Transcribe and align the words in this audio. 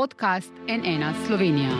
podcast 0.00 0.52
NN 0.68 1.26
Slovenija. 1.26 1.70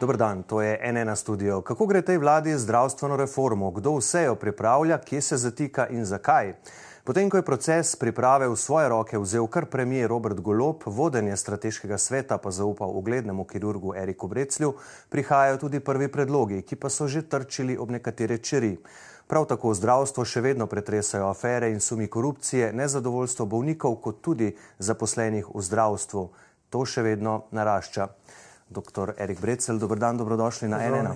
Dobr 0.00 0.16
dan, 0.16 0.42
to 0.42 0.62
je 0.62 0.92
NN 0.92 1.16
studio. 1.16 1.62
Kako 1.62 1.86
gre 1.86 2.02
tej 2.02 2.18
vladi 2.18 2.58
zdravstveno 2.58 3.16
reformo? 3.16 3.70
Kdo 3.70 3.96
vse 3.96 4.22
jo 4.22 4.34
pripravlja, 4.34 4.98
kje 4.98 5.20
se 5.20 5.36
zatika 5.36 5.86
in 5.88 6.04
zakaj? 6.04 6.52
Potem, 7.04 7.30
ko 7.30 7.36
je 7.36 7.42
proces 7.44 7.96
priprave 7.96 8.48
v 8.48 8.56
svoje 8.56 8.88
roke 8.88 9.18
vzel 9.18 9.46
kar 9.46 9.66
premijer 9.66 10.08
Robert 10.08 10.40
Golop, 10.40 10.84
vodenje 10.86 11.36
strateškega 11.36 11.98
sveta 11.98 12.38
pa 12.38 12.50
zaupal 12.50 12.92
uglednemu 12.96 13.44
kirurgu 13.44 13.94
Eriku 13.96 14.28
Breclju, 14.28 14.74
prihajajo 15.08 15.56
tudi 15.56 15.80
prvi 15.80 16.08
predlogi, 16.08 16.62
ki 16.62 16.76
pa 16.76 16.88
so 16.88 17.08
že 17.08 17.22
trčili 17.22 17.78
ob 17.78 17.90
nekatere 17.90 18.38
čeri. 18.38 18.76
Prav 19.26 19.46
tako 19.48 19.72
zdravstvo 19.74 20.24
še 20.28 20.40
vedno 20.44 20.66
pretresajo 20.68 21.30
afere 21.30 21.70
in 21.72 21.80
sumi 21.80 22.06
korupcije, 22.06 22.72
nezadovoljstvo 22.72 23.46
bolnikov, 23.46 23.96
kot 24.04 24.20
tudi 24.20 24.50
zaposlenih 24.78 25.48
v 25.54 25.62
zdravstvu. 25.64 26.24
To 26.70 26.84
še 26.84 27.02
vedno 27.02 27.44
narašča. 27.50 28.08
Dr. 28.68 29.14
Erik 29.16 29.40
Brecel, 29.40 29.78
dobrodan, 29.78 30.20
dobrodošli 30.20 30.68
na 30.68 30.80
NN. 30.88 31.08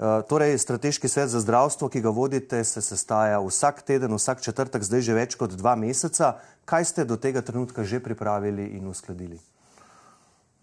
Eh, 0.00 0.22
torej, 0.28 0.58
strateški 0.58 1.08
svet 1.08 1.28
za 1.28 1.40
zdravstvo, 1.40 1.88
ki 1.88 2.00
ga 2.00 2.10
vodite, 2.10 2.64
se 2.64 2.80
sestaja 2.80 3.40
vsak 3.40 3.82
teden, 3.82 4.14
vsak 4.16 4.40
četrtek, 4.40 4.84
zdaj 4.84 5.00
že 5.00 5.16
več 5.16 5.34
kot 5.36 5.56
dva 5.56 5.76
meseca. 5.76 6.40
Kaj 6.64 6.84
ste 6.84 7.04
do 7.04 7.16
tega 7.16 7.40
trenutka 7.44 7.84
že 7.84 8.00
pripravili 8.00 8.76
in 8.76 8.88
uskladili? 8.88 9.40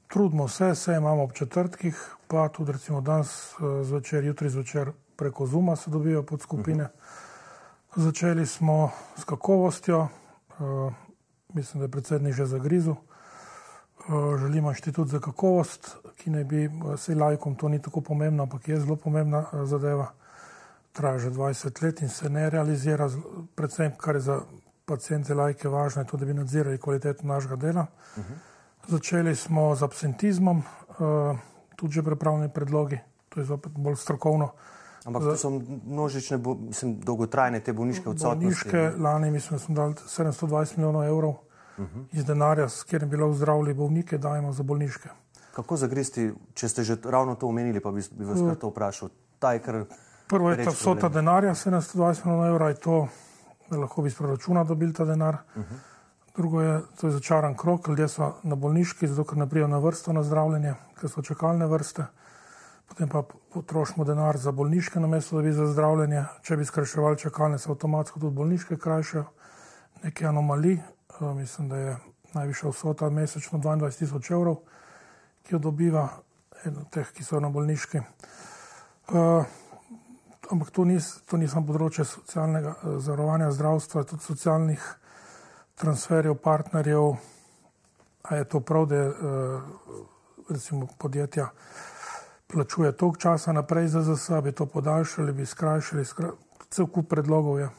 Trudimo 0.09 0.47
se, 0.47 0.71
vse 0.73 0.97
imamo 0.97 1.23
ob 1.23 1.33
četrtkih, 1.33 1.97
pa 2.27 2.49
tudi 2.49 2.71
recimo 2.71 3.01
danes 3.01 3.53
eh, 3.57 3.83
zvečer, 3.85 4.25
jutri 4.25 4.49
zvečer 4.49 4.93
preko 5.17 5.45
Zuma 5.45 5.75
se 5.75 5.89
dobijo 5.89 6.23
pod 6.23 6.41
skupine. 6.41 6.83
Uh 6.83 6.89
-huh. 6.89 7.27
Začeli 7.97 8.45
smo 8.45 8.91
s 9.17 9.23
kakovostjo, 9.23 10.07
uh, 10.59 10.93
mislim, 11.53 11.79
da 11.79 11.85
je 11.85 11.91
predsednik 11.91 12.33
že 12.33 12.45
zagrizel. 12.45 12.93
Uh, 12.93 14.39
želimo 14.39 14.69
inštitut 14.69 15.07
za 15.07 15.19
kakovost, 15.19 15.95
ki 16.15 16.29
naj 16.29 16.43
bi 16.43 16.69
se 16.97 17.15
lajkom, 17.15 17.55
to 17.55 17.69
ni 17.69 17.81
tako 17.81 18.01
pomembno, 18.01 18.43
ampak 18.43 18.67
je 18.67 18.79
zelo 18.79 18.95
pomembna 18.95 19.39
eh, 19.39 19.65
zadeva, 19.65 20.11
traja 20.93 21.19
že 21.19 21.29
20 21.29 21.83
let 21.83 22.01
in 22.01 22.09
se 22.09 22.29
ne 22.29 22.49
realizira, 22.49 23.09
predvsem 23.55 23.91
kar 23.97 24.15
je 24.15 24.21
za 24.21 24.41
pacijente 24.85 25.33
lajke 25.33 25.69
važno, 25.69 26.01
je 26.01 26.07
to, 26.07 26.17
da 26.17 26.25
bi 26.25 26.33
nadzirali 26.33 26.77
kvaliteto 26.77 27.27
našega 27.27 27.55
dela. 27.55 27.85
Uh 28.17 28.23
-huh. 28.23 28.37
Začeli 28.87 29.35
smo 29.35 29.75
z 29.75 29.83
absentizmom, 29.83 30.63
tudi 31.75 31.93
že 31.93 32.03
pripravljeni 32.03 32.53
predlogi, 32.53 32.99
to 33.29 33.39
je 33.39 33.45
zopet 33.45 33.71
bolj 33.71 33.95
strokovno. 33.95 34.51
Ampak 35.07 35.23
to 35.23 35.37
so 35.37 35.49
množične, 35.85 36.37
mislim, 36.59 36.97
dolgotrajne 36.99 37.59
te 37.63 37.73
bolniške 37.73 38.09
odsotnosti. 38.09 38.43
Bolniške, 38.43 39.03
lani 39.03 39.31
mislim, 39.31 39.59
smo 39.59 39.75
dali 39.75 39.93
720 39.93 40.77
milijonov 40.77 41.03
evrov 41.03 41.29
uh 41.29 41.37
-huh. 41.77 42.03
iz 42.11 42.25
denarja, 42.25 42.69
s 42.69 42.83
katerim 42.83 43.09
bi 43.09 43.17
lahko 43.17 43.33
zdravili 43.33 43.73
bolnike, 43.73 44.17
dajemo 44.17 44.51
za 44.53 44.63
bolniške. 44.63 45.09
Kako 45.55 45.77
zagristi, 45.77 46.33
če 46.53 46.69
ste 46.69 46.83
že 46.83 46.97
ravno 47.03 47.35
to 47.35 47.47
omenili, 47.47 47.79
pa 47.79 47.91
bi, 47.91 48.03
bi 48.11 48.25
vas 48.25 48.39
kar 48.39 48.55
to 48.55 48.67
vprašal? 48.67 49.09
Kar 49.39 49.85
Prvo 50.27 50.51
je 50.51 50.63
ta 50.65 50.69
vsota 50.69 51.09
denarja, 51.09 51.55
720 51.55 52.25
milijonov 52.25 52.47
evrov, 52.47 52.69
je 52.69 52.75
to, 52.75 53.07
da 53.69 53.77
lahko 53.77 54.01
bi 54.01 54.07
iz 54.07 54.15
proračuna 54.15 54.63
dobili 54.63 54.93
ta 54.93 55.05
denar. 55.05 55.37
Uh 55.55 55.63
-huh. 55.63 55.77
Drugo 56.35 56.61
je, 56.61 56.81
to 57.01 57.07
je 57.07 57.11
začaran 57.11 57.55
krok, 57.55 57.87
ljudje 57.87 58.07
so 58.07 58.33
na 58.43 58.55
bolniški, 58.55 59.07
zato 59.07 59.23
ker 59.23 59.37
ne 59.37 59.49
prijo 59.49 59.67
na 59.67 59.77
vrsto 59.77 60.13
na 60.13 60.23
zdravljenje, 60.23 60.73
ker 60.99 61.09
so 61.09 61.21
čakalne 61.21 61.67
vrste. 61.67 62.05
Potem 62.87 63.09
pa 63.09 63.23
potrošimo 63.53 64.05
denar 64.05 64.37
za 64.37 64.51
bolniške, 64.51 64.99
namesto 64.99 65.35
da 65.35 65.43
bi 65.43 65.51
za 65.51 65.67
zdravljenje. 65.67 66.23
Če 66.41 66.57
bi 66.57 66.65
skrajševali 66.65 67.17
čakalne, 67.17 67.59
se 67.59 67.69
avtomatsko 67.69 68.19
tudi 68.19 68.35
bolniške 68.35 68.77
krajšajo. 68.77 69.25
Nekaj 70.03 70.27
anomalij, 70.27 70.79
uh, 71.19 71.35
mislim, 71.35 71.69
da 71.69 71.77
je 71.77 71.97
najvišja 72.33 72.69
vsota 72.69 73.09
mesečno 73.09 73.59
22 73.59 73.97
tisoč 73.97 74.31
evrov 74.31 74.61
ki 75.47 75.55
jo 75.55 75.59
dobiva 75.59 76.09
eno 76.65 76.81
od 76.83 76.89
teh, 76.91 77.07
ki 77.15 77.23
so 77.23 77.39
na 77.39 77.47
bolniški. 77.49 78.01
Uh, 79.07 79.45
ampak 80.51 80.71
to 80.75 80.83
ni, 80.83 80.97
to 81.23 81.39
ni 81.39 81.47
samo 81.47 81.69
področje 81.69 82.03
socialnega 82.03 82.73
uh, 82.75 82.97
zavarovanja, 82.99 83.53
zdravstva, 83.55 84.03
tudi 84.09 84.27
socialnih 84.27 84.83
transferjev, 85.79 86.35
partnerjev. 86.43 87.15
A 88.27 88.41
je 88.41 88.47
to 88.51 88.59
prav, 88.59 88.89
da 88.91 89.05
uh, 89.07 89.77
recimo 90.51 90.89
podjetja 90.99 91.47
plačuje 92.47 92.91
toliko 92.91 93.19
časa 93.19 93.51
naprej 93.51 93.87
za 93.87 94.01
ZS, 94.03 94.29
bi 94.43 94.51
to 94.51 94.65
podaljšali, 94.65 95.33
bi 95.33 95.45
skrajšali, 95.45 96.05
skra... 96.05 96.31
cel 96.69 96.87
kup 96.87 97.09
predlogov 97.09 97.59
je. 97.59 97.69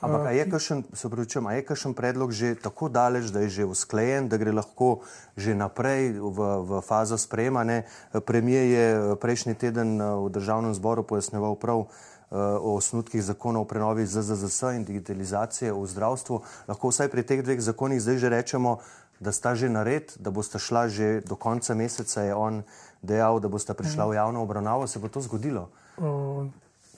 Ampak 0.00 0.28
je 0.34 0.44
kakšen, 0.50 0.82
se 0.92 1.08
pravičujem, 1.08 1.46
je 1.56 1.62
kakšen 1.64 1.94
predlog 1.96 2.32
že 2.32 2.54
tako 2.54 2.88
daleč, 2.92 3.32
da 3.32 3.40
je 3.40 3.48
že 3.48 3.64
usklajen, 3.64 4.28
da 4.28 4.36
gre 4.36 4.52
lahko 4.52 5.00
že 5.36 5.56
naprej 5.56 6.20
v, 6.20 6.38
v 6.68 6.80
fazo 6.84 7.16
sprejemanja? 7.16 7.88
Premijer 8.12 8.66
je 8.68 8.86
prejšnji 9.16 9.54
teden 9.56 9.96
v 9.96 10.28
državnem 10.28 10.76
zboru 10.76 11.00
pojasneval 11.00 11.56
prav 11.56 11.88
o 12.36 12.76
osnutkih 12.76 13.22
zakonov 13.22 13.64
o 13.64 13.68
prenovi 13.70 14.04
ZZZS 14.06 14.76
in 14.76 14.84
digitalizacije 14.84 15.72
v 15.72 15.86
zdravstvu. 15.86 16.42
Lahko 16.68 16.92
vsaj 16.92 17.08
pri 17.08 17.22
teh 17.22 17.40
dveh 17.40 17.60
zakonih 17.62 18.02
zdaj 18.02 18.18
že 18.18 18.28
rečemo, 18.28 18.84
da 19.20 19.32
sta 19.32 19.54
že 19.54 19.68
nared, 19.72 20.12
da 20.20 20.30
boste 20.30 20.58
šla 20.58 20.88
že 20.92 21.20
do 21.24 21.36
konca 21.40 21.74
meseca, 21.74 22.20
je 22.20 22.34
on 22.34 22.62
dejal, 23.02 23.40
da 23.40 23.48
boste 23.48 23.74
prišla 23.74 24.06
v 24.06 24.14
javno 24.14 24.42
obravnavo. 24.42 24.86
Se 24.86 24.98
bo 24.98 25.08
to 25.08 25.20
zgodilo? 25.20 25.68
Uh. 25.96 26.46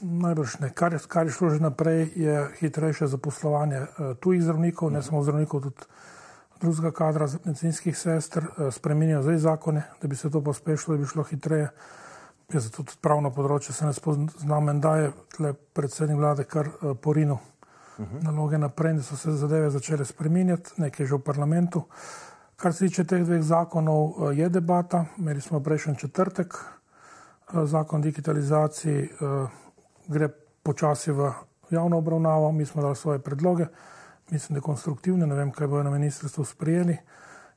Najbrž 0.00 0.58
ne. 0.62 0.70
Kar, 0.70 0.94
kar 1.08 1.26
je 1.26 1.32
šlo 1.34 1.50
že 1.50 1.60
naprej, 1.60 2.12
je 2.14 2.46
hitrejše 2.60 3.06
zaposlovanje 3.06 3.80
uh, 3.82 4.14
tujih 4.20 4.42
zdravnikov, 4.42 4.92
ne 4.94 5.02
samo 5.02 5.22
zdravnikov, 5.26 5.60
tudi 5.60 5.88
drugega 6.60 6.92
kadra, 6.94 7.26
medicinskih 7.44 7.98
sester, 7.98 8.46
uh, 8.46 8.70
spremenjajo 8.70 9.22
zdaj 9.22 9.38
zakone, 9.38 9.82
da 10.02 10.08
bi 10.08 10.16
se 10.16 10.30
to 10.30 10.40
pospešilo, 10.40 10.96
da 10.96 11.02
bi 11.02 11.10
šlo 11.10 11.22
hitreje. 11.22 11.70
Je 12.52 12.60
zato 12.60 12.82
tudi 12.82 12.94
pravno 13.02 13.30
področje 13.34 13.74
se 13.74 13.84
ne 13.84 13.92
spoznam 13.92 14.80
da 14.80 14.96
je 14.96 15.10
tle 15.34 15.52
predsednik 15.52 16.16
vlade 16.16 16.44
kar 16.44 16.68
uh, 16.68 16.94
porino 16.94 17.40
uh 17.98 18.06
-huh. 18.06 18.22
naloge 18.22 18.58
naprej, 18.58 18.94
da 18.94 19.02
so 19.02 19.16
se 19.16 19.32
zadeve 19.32 19.70
začele 19.70 20.04
spremenjati, 20.04 20.70
nekaj 20.76 21.06
že 21.06 21.14
v 21.14 21.18
parlamentu. 21.18 21.84
Kar 22.58 22.72
se 22.74 22.88
tiče 22.88 23.04
teh 23.04 23.20
dveh 23.22 23.42
zakonov, 23.42 24.02
uh, 24.02 24.38
je 24.38 24.48
debata. 24.48 25.04
Imeli 25.18 25.40
smo 25.40 25.60
prejšnji 25.60 25.96
četrtek 25.96 26.54
uh, 26.54 27.64
zakon 27.64 28.00
o 28.00 28.02
digitalizaciji. 28.02 29.08
Uh, 29.20 29.50
gre 30.08 30.28
počasi 30.62 31.12
v 31.12 31.30
javno 31.70 31.98
obravnavo, 31.98 32.52
mi 32.52 32.66
smo 32.66 32.82
dali 32.82 32.96
svoje 32.96 33.18
predloge, 33.18 33.66
mislim, 34.30 34.58
da 34.58 34.60
konstruktivne, 34.60 35.26
ne 35.26 35.34
vem, 35.34 35.52
kaj 35.52 35.66
bojo 35.66 35.82
na 35.82 35.90
ministrstvu 35.90 36.44
sprejeli. 36.44 36.96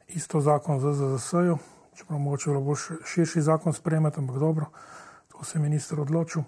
Isto 0.07 0.41
zakon 0.41 0.79
z 0.79 0.93
ZZS-ju, 0.93 1.57
čeprav 1.93 2.19
mogoče 2.19 2.49
bilo 2.49 2.61
bolj 2.61 3.01
širši 3.05 3.41
zakon 3.41 3.73
sprejemati, 3.73 4.19
ampak 4.19 4.37
dobro, 4.37 4.65
to 5.31 5.43
se 5.43 5.57
je 5.57 5.61
minister 5.61 5.99
odločil. 5.99 6.43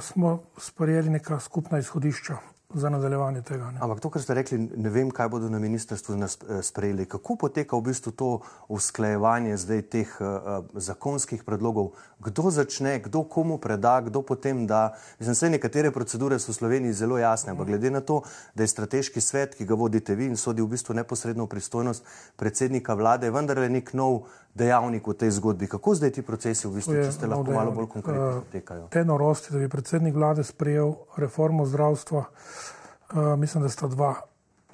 Smo 0.00 0.40
sprejeli 0.58 1.10
neka 1.10 1.40
skupna 1.40 1.78
izhodišča 1.78 2.51
za 2.74 2.88
nadaljevanje 2.88 3.42
tega. 3.42 3.70
Ne. 3.70 3.78
Ampak 3.80 4.00
to, 4.00 4.10
kar 4.10 4.22
ste 4.22 4.34
rekli, 4.34 4.58
ne 4.58 4.90
vem, 4.90 5.10
kaj 5.10 5.28
bodo 5.28 5.48
na 5.48 5.58
ministrstvu 5.58 6.16
eh, 6.16 6.26
sprejeli. 6.62 7.06
Kako 7.06 7.36
poteka 7.36 7.76
v 7.76 7.88
bistvu 7.90 8.12
to 8.12 8.30
usklajevanje 8.68 9.56
zdaj 9.56 9.82
teh 9.82 10.12
uh, 10.20 10.64
zakonskih 10.74 11.44
predlogov? 11.44 11.92
Kdo 12.22 12.50
začne, 12.50 12.98
kdo 13.04 13.24
komu 13.24 13.58
preda, 13.58 14.00
kdo 14.00 14.22
potem 14.22 14.66
da? 14.66 14.94
Mislim, 15.18 15.34
vse 15.34 15.50
nekatere 15.50 15.90
procedure 15.90 16.38
so 16.38 16.52
v 16.52 16.54
Sloveniji 16.54 16.92
zelo 16.92 17.18
jasne, 17.18 17.52
ampak 17.52 17.66
glede 17.66 17.90
na 17.90 18.00
to, 18.00 18.22
da 18.54 18.62
je 18.62 18.72
strateški 18.72 19.20
svet, 19.20 19.54
ki 19.58 19.66
ga 19.66 19.74
vodite 19.74 20.14
vi 20.14 20.30
in 20.30 20.36
sodi 20.36 20.62
v 20.62 20.70
bistvu 20.72 20.94
neposredno 20.94 21.44
v 21.44 21.52
pristojnost 21.56 22.04
predsednika 22.36 22.94
vlade, 22.94 23.30
vendar 23.30 23.58
je 23.58 23.70
nek 23.70 23.92
nov 23.94 24.26
dejavnik 24.54 25.06
v 25.06 25.14
tej 25.14 25.30
zgodbi. 25.30 25.66
Kako 25.66 25.94
zdaj 25.94 26.10
ti 26.10 26.22
procesi 26.22 26.68
v 26.68 26.76
bistvu, 26.76 26.94
če 27.00 27.12
ste 27.12 27.26
lahko 27.26 27.48
dejavnik. 27.48 27.56
malo 27.56 27.70
bolj 27.72 27.88
konkretno 27.88 28.28
uh, 28.28 28.42
potekajo? 28.44 28.88
Te 28.92 29.04
norosti, 29.04 29.52
da 29.52 29.58
bi 29.58 29.68
predsednik 29.68 30.14
vlade 30.14 30.44
sprejel 30.44 30.94
reformo 31.16 31.66
zdravstva, 31.66 32.20
uh, 32.20 33.32
mislim, 33.40 33.64
da 33.64 33.72
sta 33.72 33.88
dva 33.88 34.14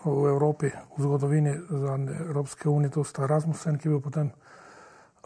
v 0.04 0.30
Evropi, 0.30 0.70
v 0.96 1.02
zgodovini 1.02 1.54
za 1.70 1.98
Evropske 2.26 2.68
unije, 2.68 2.90
to 2.90 3.04
sta 3.04 3.26
Rasmussen, 3.26 3.78
ki 3.78 3.88
je 3.88 3.90
bil 3.94 4.02
potem 4.02 4.30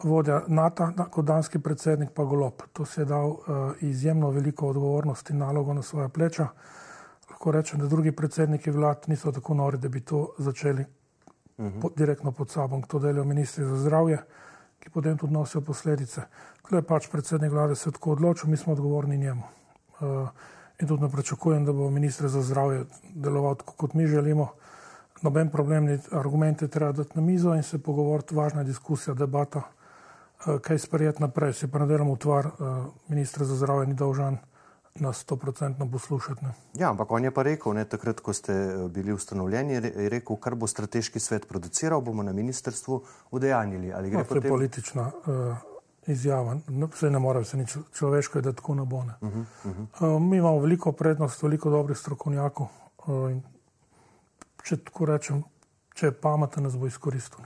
vodja 0.03 0.41
NATO, 0.47 0.89
kot 1.11 1.25
danski 1.25 1.59
predsednik, 1.59 2.11
pa 2.13 2.25
Golop. 2.25 2.65
To 2.73 2.85
si 2.85 3.01
je 3.01 3.05
dal 3.05 3.29
uh, 3.29 3.39
izjemno 3.81 4.29
veliko 4.29 4.67
odgovornosti 4.69 5.33
in 5.33 5.39
nalogo 5.39 5.73
na 5.73 5.81
svoje 5.81 6.09
pleča. 6.09 6.47
Lahko 7.29 7.51
rečem, 7.51 7.79
da 7.79 7.87
drugi 7.87 8.11
predsedniki 8.11 8.71
vlad 8.71 9.05
niso 9.07 9.31
tako 9.31 9.53
nori, 9.53 9.77
da 9.77 9.89
bi 9.89 10.01
to 10.01 10.33
začeli 10.37 10.85
uh 11.57 11.65
-huh. 11.65 11.81
po, 11.81 11.89
direktno 11.95 12.31
pod 12.31 12.49
sabo, 12.49 12.81
to 12.87 12.99
delajo 12.99 13.23
ministri 13.23 13.65
za 13.65 13.77
zdravje, 13.77 14.23
ki 14.79 14.89
potem 14.89 15.17
tudi 15.17 15.33
nosijo 15.33 15.61
posledice. 15.61 16.21
Tukaj 16.61 16.79
je 16.79 16.83
pač 16.83 17.07
predsednik 17.07 17.51
vlade 17.51 17.75
se 17.75 17.91
tako 17.91 18.11
odločil, 18.11 18.49
mi 18.49 18.57
smo 18.57 18.73
odgovorni 18.73 19.17
njemu. 19.17 19.43
Uh, 20.01 20.29
in 20.79 20.87
tudi 20.87 21.03
ne 21.03 21.09
pričakujem, 21.09 21.65
da 21.65 21.73
bo 21.73 21.89
ministr 21.89 22.27
za 22.27 22.41
zdravje 22.41 22.85
deloval 23.15 23.55
tako, 23.55 23.73
kot 23.73 23.93
mi 23.93 24.07
želimo. 24.07 24.47
Noben 25.21 25.49
problem, 25.49 25.99
argumente 26.11 26.67
treba 26.67 26.91
dati 26.91 27.11
na 27.15 27.21
mizo 27.21 27.55
in 27.55 27.63
se 27.63 27.77
pogovoriti, 27.83 28.35
važna 28.35 28.61
je 28.61 28.65
diskusija, 28.65 29.13
debata, 29.13 29.61
uh, 29.61 30.59
kaj 30.59 30.77
sprejeti 30.77 31.21
naprej. 31.21 31.53
Se 31.53 31.71
pa 31.71 31.79
ne 31.79 31.85
delamo 31.85 32.11
utvar, 32.11 32.45
uh, 32.47 32.85
ministr 33.07 33.43
za 33.43 33.55
zdravje 33.55 33.87
ni 33.87 33.93
dolžan 33.93 34.37
nas 34.95 35.25
100% 35.25 35.91
poslušati. 35.91 36.45
Ne. 36.45 36.53
Ja, 36.73 36.89
ampak 36.89 37.11
on 37.11 37.23
je 37.23 37.31
pa 37.31 37.43
rekel, 37.43 37.73
ne, 37.73 37.85
takrat, 37.85 38.19
ko 38.19 38.33
ste 38.33 38.53
eh, 38.53 38.87
bili 38.89 39.13
ustanovljeni, 39.13 39.73
je 39.73 40.09
rekel, 40.09 40.35
kar 40.35 40.55
bo 40.55 40.67
strateški 40.67 41.19
svet 41.19 41.47
produciral, 41.47 42.01
bomo 42.01 42.23
na 42.23 42.33
ministrstvu 42.33 43.03
udejanjili. 43.31 43.93
No, 44.11 44.23
to 44.23 44.35
je 44.35 44.41
politična 44.41 45.11
uh, 45.25 45.57
izjava. 46.07 46.57
No, 46.67 46.89
vse 46.93 47.09
ne 47.09 47.19
more, 47.19 47.41
vse 47.41 47.57
ni 47.57 47.65
človeško, 47.93 48.41
da 48.41 48.53
tako 48.53 48.75
ne 48.75 48.85
bo. 48.85 49.03
Ne. 49.03 49.13
Uh 49.21 49.29
-huh, 49.29 49.45
uh 49.65 49.71
-huh. 49.71 50.15
uh, 50.15 50.21
mi 50.21 50.37
imamo 50.37 50.59
veliko 50.59 50.91
prednost, 50.91 51.43
veliko 51.43 51.69
dobrih 51.69 51.97
strokovnjakov. 51.97 52.67
Uh, 53.07 53.31
če 54.63 54.77
tako 54.77 55.05
rečem, 55.05 55.43
če 55.93 56.05
je 56.05 56.11
pameten, 56.11 56.63
nas 56.63 56.77
bo 56.77 56.87
izkoristil. 56.87 57.45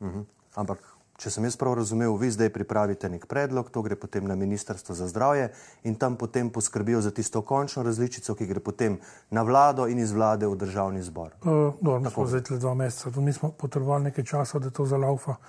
Uh 0.00 0.08
-huh. 0.08 0.24
Ampak 0.54 0.95
Če 1.16 1.30
sem 1.32 1.44
jaz 1.48 1.56
prav 1.56 1.78
razumel, 1.78 2.12
vi 2.20 2.28
zdaj 2.30 2.50
pripravite 2.52 3.08
nek 3.08 3.24
predlog, 3.26 3.70
to 3.72 3.80
gre 3.82 3.96
potem 3.96 4.26
na 4.28 4.34
Ministrstvo 4.36 4.94
za 4.94 5.08
zdravje 5.08 5.48
in 5.88 5.94
tam 5.96 6.16
potem 6.20 6.50
poskrbijo 6.52 7.00
za 7.00 7.10
tisto 7.10 7.40
končno 7.42 7.82
različico, 7.82 8.34
ki 8.36 8.46
gre 8.46 8.60
potem 8.60 8.98
na 9.30 9.42
vlado 9.42 9.86
in 9.88 9.98
iz 9.98 10.12
vlade 10.12 10.46
v 10.46 10.58
državni 10.60 11.02
zbor. 11.02 11.32
Uh, 11.40 11.72
dobro, 11.80 12.00
mi 12.00 12.12
smo 12.12 12.26
zdaj 12.26 12.50
le 12.50 12.58
dva 12.58 12.74
meseca, 12.74 13.10
tu 13.10 13.24
nismo 13.24 13.50
potrebovali 13.52 14.10
nekaj 14.10 14.24
časa, 14.24 14.60
da 14.60 14.70
to 14.70 14.84
zalaufa. 14.84 15.40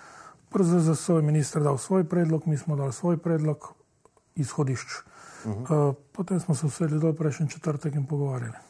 Za 0.58 0.96
svoj 0.96 1.22
minister 1.22 1.62
dal 1.62 1.78
svoj 1.78 2.08
predlog, 2.08 2.48
mi 2.48 2.58
smo 2.58 2.76
dali 2.76 2.94
svoj 2.94 3.18
predlog 3.18 3.74
izhodišč. 4.36 4.88
Uh 5.46 5.52
-huh. 5.52 5.90
uh, 5.90 5.96
potem 6.12 6.40
smo 6.40 6.56
se 6.56 6.66
usedli 6.66 7.00
do 7.00 7.14
prejšnji 7.14 7.50
četrtek 7.50 7.96
in 7.96 8.08
pogovarjali. 8.08 8.67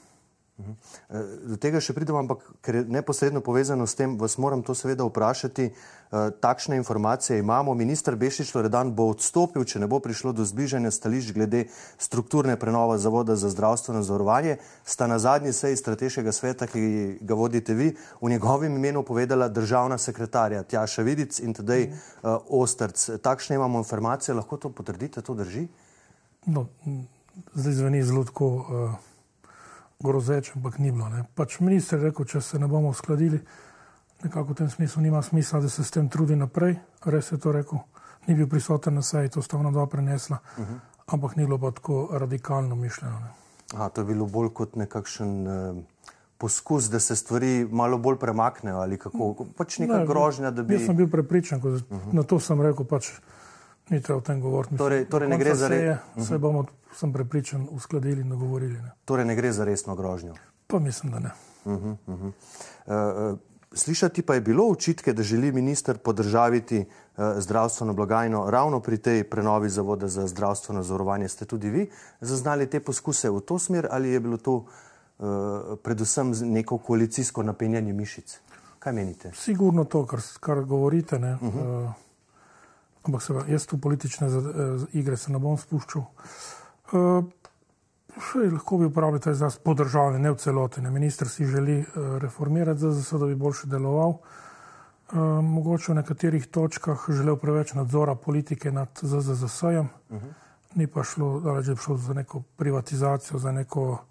Eh, 0.58 1.22
do 1.46 1.56
tega 1.62 1.78
še 1.78 1.94
pridemo, 1.94 2.18
ampak 2.18 2.42
ker 2.66 2.80
je 2.80 2.88
neposredno 2.90 3.44
povezano 3.46 3.86
s 3.86 3.94
tem, 3.94 4.16
vas 4.18 4.40
moram 4.42 4.64
to 4.66 4.74
seveda 4.74 5.06
vprašati. 5.06 5.70
Eh, 5.70 6.32
takšne 6.42 6.80
informacije 6.82 7.38
imamo. 7.40 7.76
Ministr 7.78 8.16
Bešič 8.18 8.56
Loredan 8.56 8.96
bo 8.98 9.06
odstopil, 9.12 9.62
če 9.70 9.84
ne 9.84 9.88
bo 9.92 10.00
prišlo 10.02 10.34
do 10.34 10.42
zbližanja 10.48 10.90
stališč 10.90 11.36
glede 11.38 11.68
strukturne 12.02 12.58
prenove 12.58 12.98
Zavoda 12.98 13.36
za 13.38 13.52
zdravstveno 13.54 14.02
zavarovanje. 14.02 14.58
Sta 14.82 15.06
na 15.08 15.20
zadnji 15.22 15.54
seji 15.54 15.78
strateškega 15.78 16.34
sveta, 16.34 16.66
ki 16.66 17.20
ga 17.22 17.38
vodite 17.38 17.78
vi, 17.78 17.94
v 18.22 18.30
njegovem 18.30 18.74
imenu 18.76 19.04
povedala 19.06 19.52
državna 19.54 19.98
sekretarja 19.98 20.64
Tjaša 20.64 21.06
Vidic 21.06 21.40
in 21.40 21.54
tedaj 21.54 21.92
uh, 21.92 22.40
Ostrc. 22.50 23.22
Takšne 23.22 23.60
imamo 23.60 23.84
informacije, 23.84 24.36
lahko 24.36 24.58
to 24.58 24.72
potrdite, 24.74 25.22
to 25.22 25.36
drži? 25.38 25.68
No, 26.48 26.66
zdaj 27.54 27.74
zveni 27.74 28.02
zelo 28.04 28.24
tako. 28.24 28.48
Uh 28.56 29.08
grozeč, 30.04 30.52
ampak 30.56 30.78
ni 30.80 30.92
bilo. 30.92 31.10
Pač 31.36 31.60
minister 31.60 32.00
je 32.00 32.10
rekel, 32.10 32.26
če 32.26 32.42
se 32.42 32.60
ne 32.60 32.70
bomo 32.70 32.94
uskladili, 32.94 33.40
nekako 34.24 34.54
v 34.54 34.58
tem 34.62 34.70
smislu 34.70 35.02
nima 35.02 35.22
smisla, 35.22 35.62
da 35.62 35.70
se 35.70 35.84
s 35.84 35.94
tem 35.94 36.10
trudi 36.10 36.36
naprej. 36.36 36.78
Res 37.06 37.32
je 37.32 37.40
to 37.42 37.52
rekel, 37.52 37.82
ni 38.28 38.38
bil 38.38 38.50
prisoten 38.50 38.98
na 38.98 39.02
seji, 39.02 39.34
to 39.34 39.42
sta 39.42 39.58
ona 39.58 39.72
dva 39.72 39.88
prenesla, 39.88 40.40
uh 40.58 40.64
-huh. 40.64 40.80
ampak 41.14 41.36
ni 41.36 41.46
bilo 41.46 41.58
pa 41.58 41.72
tako 41.72 42.10
radikalno 42.12 42.76
mišljeno. 42.76 43.22
Aha, 43.74 43.90
to 43.90 44.02
je 44.02 44.06
bilo 44.06 44.26
bolj 44.26 44.50
kot 44.54 44.76
nekakšen. 44.76 45.48
Uh... 45.48 45.84
Poskus, 46.40 46.84
da 46.90 47.00
se 47.00 47.16
stvari 47.16 47.68
malo 47.72 47.98
bolj 47.98 48.20
premaknejo, 48.20 48.78
ali 48.78 48.98
kako, 48.98 49.46
pač 49.58 49.80
neka 49.80 49.98
ne, 49.98 50.06
grožnja. 50.06 50.52
Bi... 50.52 50.74
Jaz 50.74 50.86
sem 50.86 50.96
bil 50.96 51.10
prepričan, 51.10 51.62
ko, 51.62 51.68
uh 51.68 51.74
mhm. 51.74 52.10
-huh. 52.10 52.14
na 52.14 52.24
to 52.24 52.40
sem 52.40 52.62
rekel, 52.62 52.86
pač 52.86 53.10
ni 53.90 54.02
treba 54.02 54.18
o 54.18 54.22
tem 54.22 54.42
govoriti. 54.42 54.78
Torej, 54.78 55.06
torej 55.06 55.30
ne 55.30 55.38
gre 55.38 55.56
za 55.56 55.68
res. 55.68 55.98
Vse 56.16 56.22
uh 56.22 56.30
-huh. 56.30 56.38
bomo 56.38 56.66
sem 56.96 57.14
prepričan, 57.14 57.68
uskladili 57.72 58.22
in 58.22 58.30
dogovorili. 58.30 58.74
Ne. 58.74 58.92
Torej, 59.06 59.26
ne 59.26 59.36
gre 59.36 59.52
za 59.52 59.66
resno 59.66 59.96
grožnjo. 59.96 60.34
Pa 60.68 60.80
mislim, 60.80 61.12
da 61.12 61.20
ne. 61.20 61.32
Uh 61.66 61.74
-huh, 61.74 61.96
uh 62.08 62.20
-huh. 62.20 63.32
Uh, 63.32 63.40
slišati 63.74 64.22
pa 64.22 64.34
je 64.34 64.42
bilo 64.42 64.70
očitke, 64.70 65.14
da 65.14 65.24
želi 65.24 65.52
minister 65.52 65.98
podržaviti 65.98 66.80
uh, 66.80 67.24
zdravstveno 67.38 67.94
blagajno 67.94 68.50
ravno 68.50 68.80
pri 68.80 68.98
tej 68.98 69.24
prenovi 69.24 69.70
Zavoda 69.70 70.08
za 70.08 70.28
zdravstveno 70.28 70.84
zavarovanje. 70.84 71.28
Ste 71.28 71.46
tudi 71.46 71.70
vi 71.70 71.90
zaznali 72.22 72.70
te 72.70 72.80
poskuse 72.80 73.30
v 73.30 73.40
to 73.40 73.60
smer 73.60 73.88
ali 73.92 74.10
je 74.10 74.20
bilo 74.20 74.38
to 74.38 74.54
uh, 74.56 75.26
predvsem 75.84 76.34
neko 76.42 76.78
koalicijsko 76.78 77.44
napenjanje 77.44 77.94
mišic? 77.94 78.40
Kaj 78.80 78.94
menite? 78.94 79.32
Sigurno 79.36 79.84
to, 79.84 80.06
kar, 80.06 80.20
kar 80.40 80.62
govorite. 80.62 81.16
Uh 81.16 81.22
-huh. 81.22 81.86
uh, 81.86 82.07
ampak 83.08 83.24
se, 83.24 83.34
jaz 83.48 83.68
v 83.72 83.80
politične 83.82 84.30
igre 84.94 85.18
se 85.18 85.32
ne 85.32 85.40
bom 85.40 85.58
spuščal. 85.58 86.04
Uh, 86.94 87.24
še 88.18 88.50
lahko 88.52 88.82
bi 88.82 88.90
uporabljali 88.90 89.24
ta 89.24 89.32
izraz 89.36 89.58
podržavljanje, 89.64 90.24
ne 90.24 90.34
v 90.34 90.42
celoti. 90.42 90.82
Ne. 90.82 90.92
Minister 90.92 91.30
si 91.30 91.46
želi 91.46 91.80
uh, 91.82 92.18
reformirati 92.24 92.80
ZZS, 92.84 93.20
da 93.20 93.26
bi 93.26 93.36
boljše 93.36 93.72
deloval. 93.72 94.20
Mogoče 95.08 95.94
v 95.94 95.96
nekaterih 96.02 96.46
točkah 96.52 97.06
želel 97.08 97.38
preveč 97.40 97.72
nadzora 97.74 98.16
politike 98.20 98.72
nad 98.76 99.00
ZZS-jem, 99.00 99.88
uh 100.10 100.18
-huh. 100.18 100.34
ni 100.76 100.88
pa 100.88 101.04
šlo, 101.04 101.40
da 101.40 101.52
je 101.52 101.76
šlo 101.76 101.96
za 101.98 102.14
neko 102.14 102.42
privatizacijo, 102.58 103.40
za 103.40 103.52
neko 103.52 104.04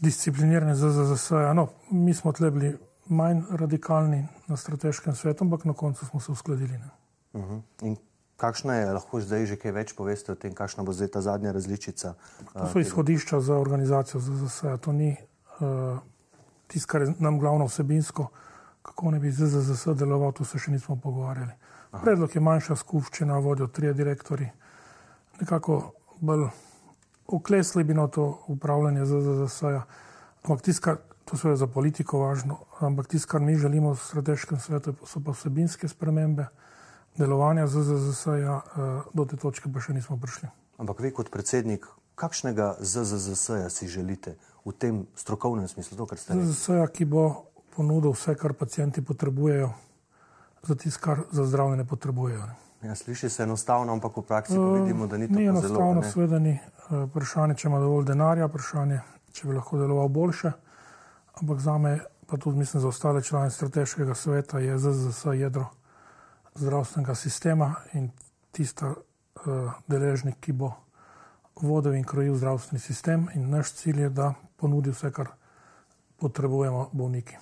discipliniranje 0.00 0.74
ZZS-ja. 0.74 1.52
No, 1.52 1.68
mi 1.90 2.14
smo 2.14 2.32
tle 2.32 2.50
bili 2.50 2.78
manj 3.08 3.42
radikalni 3.50 4.26
na 4.48 4.56
strateškem 4.56 5.14
svetu, 5.14 5.44
ampak 5.44 5.64
na 5.64 5.72
koncu 5.72 6.06
smo 6.06 6.20
se 6.20 6.32
uskladili. 6.32 6.80
Uh 7.32 7.42
-huh. 7.42 7.96
Kakšna 8.40 8.74
je, 8.74 8.92
lahko 8.92 9.20
zdaj 9.20 9.46
že 9.46 9.56
kaj 9.60 9.72
več 9.72 9.92
poveste 9.92 10.32
o 10.32 10.34
tem, 10.34 10.54
kakšna 10.56 10.80
bo 10.80 10.92
zdaj 10.96 11.08
ta 11.12 11.20
zadnja 11.20 11.52
različica? 11.52 12.14
To 12.56 12.66
so 12.72 12.80
izhodišča 12.80 13.40
za 13.40 13.58
organizacijo 13.60 14.20
ZZS. 14.20 14.80
To 14.80 14.92
ni 14.92 15.12
uh, 15.12 15.98
tisto, 16.66 16.88
kar 16.88 17.02
je 17.02 17.14
nam 17.18 17.38
glavno 17.38 17.66
vsebinsko, 17.68 18.30
kako 18.82 19.10
ne 19.10 19.20
bi 19.20 19.30
ZZS 19.30 19.92
deloval, 19.92 20.32
tu 20.32 20.44
se 20.44 20.58
še 20.58 20.72
nismo 20.72 20.96
pogovarjali. 20.96 21.52
Aha. 21.90 22.00
Predlog 22.04 22.34
je 22.34 22.40
manjša 22.40 22.76
skupščina, 22.76 23.38
vodijo 23.38 23.66
trije 23.66 23.92
direktori. 23.92 24.48
Nekako 25.40 25.92
bolj 26.20 26.48
oklesli 27.26 27.84
bi 27.84 27.94
na 27.94 28.08
to 28.08 28.44
upravljanje 28.48 29.04
ZZS. 29.04 29.62
-ja. 29.62 29.82
Ampak 30.42 30.62
tisto, 30.62 30.96
to 31.24 31.48
je 31.48 31.56
za 31.56 31.66
politiko 31.66 32.18
važno, 32.18 32.56
ampak 32.80 33.06
tisto, 33.06 33.28
kar 33.28 33.40
mi 33.40 33.56
želimo 33.56 33.92
v 33.92 34.00
strateškem 34.00 34.58
svetu, 34.58 34.94
so 35.04 35.20
pa 35.20 35.30
vsebinske 35.30 35.88
spremembe 35.88 36.46
delovanja 37.20 37.66
ZZZS-ja 37.66 38.54
eh, 38.56 39.02
do 39.14 39.24
te 39.28 39.36
točke 39.36 39.68
pa 39.72 39.82
še 39.84 39.94
nismo 39.96 40.16
prišli. 40.16 40.48
Ampak 40.80 41.02
vi 41.04 41.12
kot 41.12 41.28
predsednik, 41.28 41.84
kakšnega 42.16 42.80
ZZZS-ja 42.80 43.68
si 43.68 43.88
želite 43.88 44.36
v 44.64 44.72
tem 44.72 45.04
strokovnem 45.16 45.68
smislu? 45.68 46.00
To, 46.00 46.08
ZZZS-ja, 46.08 46.88
ki 46.88 47.04
bo 47.04 47.52
ponudil 47.76 48.16
vse, 48.16 48.34
kar 48.40 48.56
pacijenti 48.56 49.04
potrebujejo, 49.04 49.72
za 50.64 50.74
tisto, 50.74 51.00
kar 51.04 51.24
za 51.32 51.44
zdravje 51.44 51.80
ne 51.80 51.86
potrebujejo. 51.88 52.48
Ja, 52.80 52.94
sliši 52.96 53.28
se 53.28 53.44
enostavno, 53.44 53.92
ampak 53.92 54.16
v 54.16 54.24
praksi 54.24 54.56
eh, 54.56 54.80
vidimo, 54.80 55.06
da 55.06 55.20
ni 55.20 55.28
tako 55.28 55.40
ni 55.40 55.48
enostavno. 55.52 56.02
Seveda 56.02 56.40
ni 56.40 56.56
eh, 56.56 56.62
vprašanje, 57.10 57.58
če 57.60 57.68
ima 57.68 57.80
dovolj 57.80 58.08
denarja, 58.08 58.48
vprašanje, 58.48 59.00
če 59.36 59.48
bi 59.48 59.56
lahko 59.58 59.80
deloval 59.80 60.08
boljše. 60.08 60.52
Ampak 61.40 61.60
za 61.60 61.76
me, 61.78 61.98
pa 62.26 62.40
tudi 62.40 62.58
mislim 62.58 62.80
za 62.80 62.88
ostale 62.88 63.22
člane 63.22 63.52
strateškega 63.52 64.16
sveta, 64.16 64.64
je 64.64 64.78
ZZS 64.78 65.36
jedro 65.36 65.68
zdravstvenega 66.54 67.14
sistema 67.14 67.74
in 67.92 68.10
tista 68.52 68.94
uh, 68.94 69.72
deležnik, 69.88 70.40
ki 70.40 70.52
bo 70.52 70.72
vodil 71.60 71.94
in 71.94 72.04
krojil 72.04 72.36
zdravstveni 72.36 72.80
sistem. 72.80 73.28
In 73.34 73.50
naš 73.50 73.72
cilj 73.72 74.02
je, 74.06 74.10
da 74.10 74.32
ponudi 74.56 74.90
vse, 74.90 75.12
kar 75.12 75.32
potrebujemo 76.20 76.88
bolniki. 76.92 77.36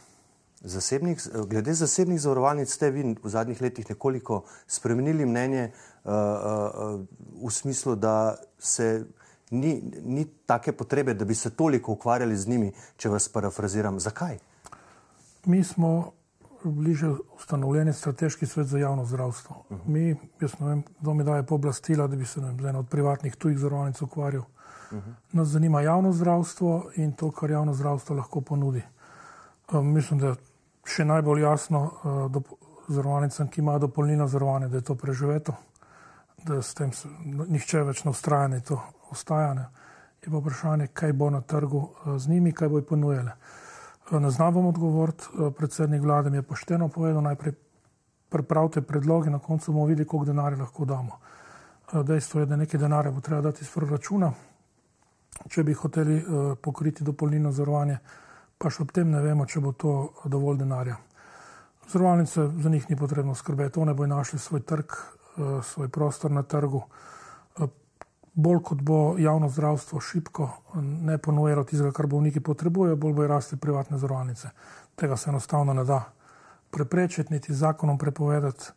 Zasebnih, 0.60 1.20
glede 1.46 1.74
zasebnih 1.74 2.20
zavarovalnic 2.20 2.70
ste 2.70 2.90
vi 2.90 3.04
v 3.22 3.30
zadnjih 3.30 3.60
letih 3.62 3.86
nekoliko 3.90 4.42
spremenili 4.66 5.26
mnenje 5.26 5.70
uh, 5.70 6.12
uh, 6.12 7.46
v 7.46 7.50
smislu, 7.50 7.94
da 7.94 8.36
se 8.58 9.04
ni, 9.50 9.82
ni 10.02 10.26
take 10.46 10.72
potrebe, 10.72 11.14
da 11.14 11.24
bi 11.24 11.34
se 11.34 11.50
toliko 11.50 11.92
ukvarjali 11.92 12.36
z 12.36 12.48
njimi, 12.48 12.72
če 12.96 13.08
vas 13.08 13.28
parafraziram. 13.28 14.00
Zakaj? 14.00 14.38
Mi 15.46 15.64
smo 15.64 16.12
bliže 16.64 17.10
ustanovljen 17.36 17.92
strateški 17.92 18.46
svet 18.46 18.66
za 18.66 18.78
javno 18.78 19.04
zdravstvo. 19.04 19.56
Uh 19.70 19.76
-huh. 19.76 19.88
Mi, 19.88 20.16
jaz 20.40 20.58
ne 20.60 20.66
vem, 20.66 20.82
kdo 21.00 21.14
mi 21.14 21.24
daje 21.24 21.42
pooblastila, 21.42 22.06
da 22.06 22.16
bi 22.16 22.26
se 22.26 22.40
vem, 22.40 22.60
z 22.60 22.64
eno 22.64 22.78
od 22.78 22.88
privatnih 22.88 23.36
tujih 23.36 23.58
zavarovalnic 23.58 24.02
ukvarjal. 24.02 24.42
Uh 24.42 24.98
-huh. 24.98 25.12
Nas 25.32 25.48
zanima 25.48 25.80
javno 25.80 26.12
zdravstvo 26.12 26.90
in 26.94 27.12
to, 27.12 27.30
kar 27.30 27.50
javno 27.50 27.74
zdravstvo 27.74 28.16
lahko 28.16 28.40
ponudi. 28.40 28.82
Um, 29.72 29.86
mislim, 29.86 30.20
da 30.20 30.26
je 30.26 30.36
še 30.84 31.04
najbolj 31.04 31.42
jasno 31.42 31.90
uh, 32.34 32.42
zavarovalnicam, 32.88 33.48
ki 33.48 33.60
imajo 33.60 33.78
dopolnilno 33.78 34.28
zavarovanje, 34.28 34.68
da 34.68 34.76
je 34.76 34.82
to 34.82 34.94
preživeto, 34.94 35.52
da 36.44 36.62
s 36.62 36.74
tem 36.74 36.92
se, 36.92 37.08
nihče 37.24 37.82
več 37.82 38.04
ne 38.04 38.10
ustraja, 38.10 38.48
da 38.48 38.60
to 38.60 38.82
ostajane. 39.10 39.68
Je 40.24 40.30
pa 40.30 40.38
vprašanje, 40.38 40.86
kaj 40.86 41.12
bo 41.12 41.30
na 41.30 41.40
trgu 41.40 41.78
uh, 41.78 42.18
z 42.18 42.28
njimi, 42.28 42.52
kaj 42.52 42.68
bo 42.68 42.82
ponujele. 42.82 43.32
Ne 44.10 44.30
znam 44.30 44.54
vam 44.54 44.66
odgovoriti, 44.66 45.24
eh, 45.24 45.50
predsednik 45.50 46.02
vlade 46.02 46.30
mi 46.30 46.36
je 46.36 46.42
pošteno 46.42 46.88
povedal, 46.88 47.22
najprej 47.22 47.52
pripravite 48.28 48.82
predloge, 48.82 49.30
na 49.30 49.38
koncu 49.38 49.72
bomo 49.72 49.86
videli, 49.86 50.06
koliko 50.06 50.26
denarja 50.26 50.58
lahko 50.58 50.84
damo. 50.84 51.18
Eh, 51.92 52.02
dejstvo 52.02 52.40
je, 52.40 52.46
da 52.46 52.56
nekaj 52.56 52.80
denarja 52.80 53.10
bo 53.10 53.20
treba 53.20 53.40
dati 53.40 53.62
iz 53.62 53.70
proračuna, 53.74 54.32
če 55.48 55.64
bi 55.64 55.74
hoteli 55.74 56.16
eh, 56.16 56.24
pokriti 56.62 57.04
dopolnilno 57.04 57.52
zavarovanje, 57.52 57.98
pa 58.58 58.70
še 58.70 58.82
ob 58.82 58.92
tem 58.92 59.10
ne 59.10 59.20
vemo, 59.20 59.46
če 59.46 59.60
bo 59.60 59.72
to 59.72 60.12
dovolj 60.24 60.58
denarja. 60.58 60.96
Zavarovalnice 61.88 62.48
za 62.62 62.68
njih 62.68 62.90
ni 62.90 62.96
potrebno 62.96 63.34
skrbeti, 63.34 63.80
one 63.80 63.94
bojo 63.94 64.08
našli 64.08 64.38
svoj 64.38 64.60
trg, 64.60 64.92
svoj 65.62 65.88
prostor 65.88 66.30
na 66.30 66.42
trgu. 66.42 66.82
Bolj 68.38 68.60
kot 68.62 68.82
bo 68.82 69.16
javno 69.18 69.48
zdravstvo 69.48 70.00
šipko, 70.00 70.48
ne 70.80 71.18
ponujalo 71.18 71.64
tistega, 71.64 71.90
kar 71.92 72.06
bolniki 72.06 72.40
potrebujejo, 72.40 72.96
bolj 72.96 73.16
bo 73.16 73.26
rasli 73.26 73.58
privatne 73.58 73.98
zavarovalnice. 73.98 74.50
Tega 74.96 75.16
se 75.16 75.30
enostavno 75.30 75.74
ne 75.74 75.84
da 75.84 76.04
preprečiti, 76.70 77.32
niti 77.34 77.54
zakonom 77.54 77.98
prepovedati. 77.98 78.70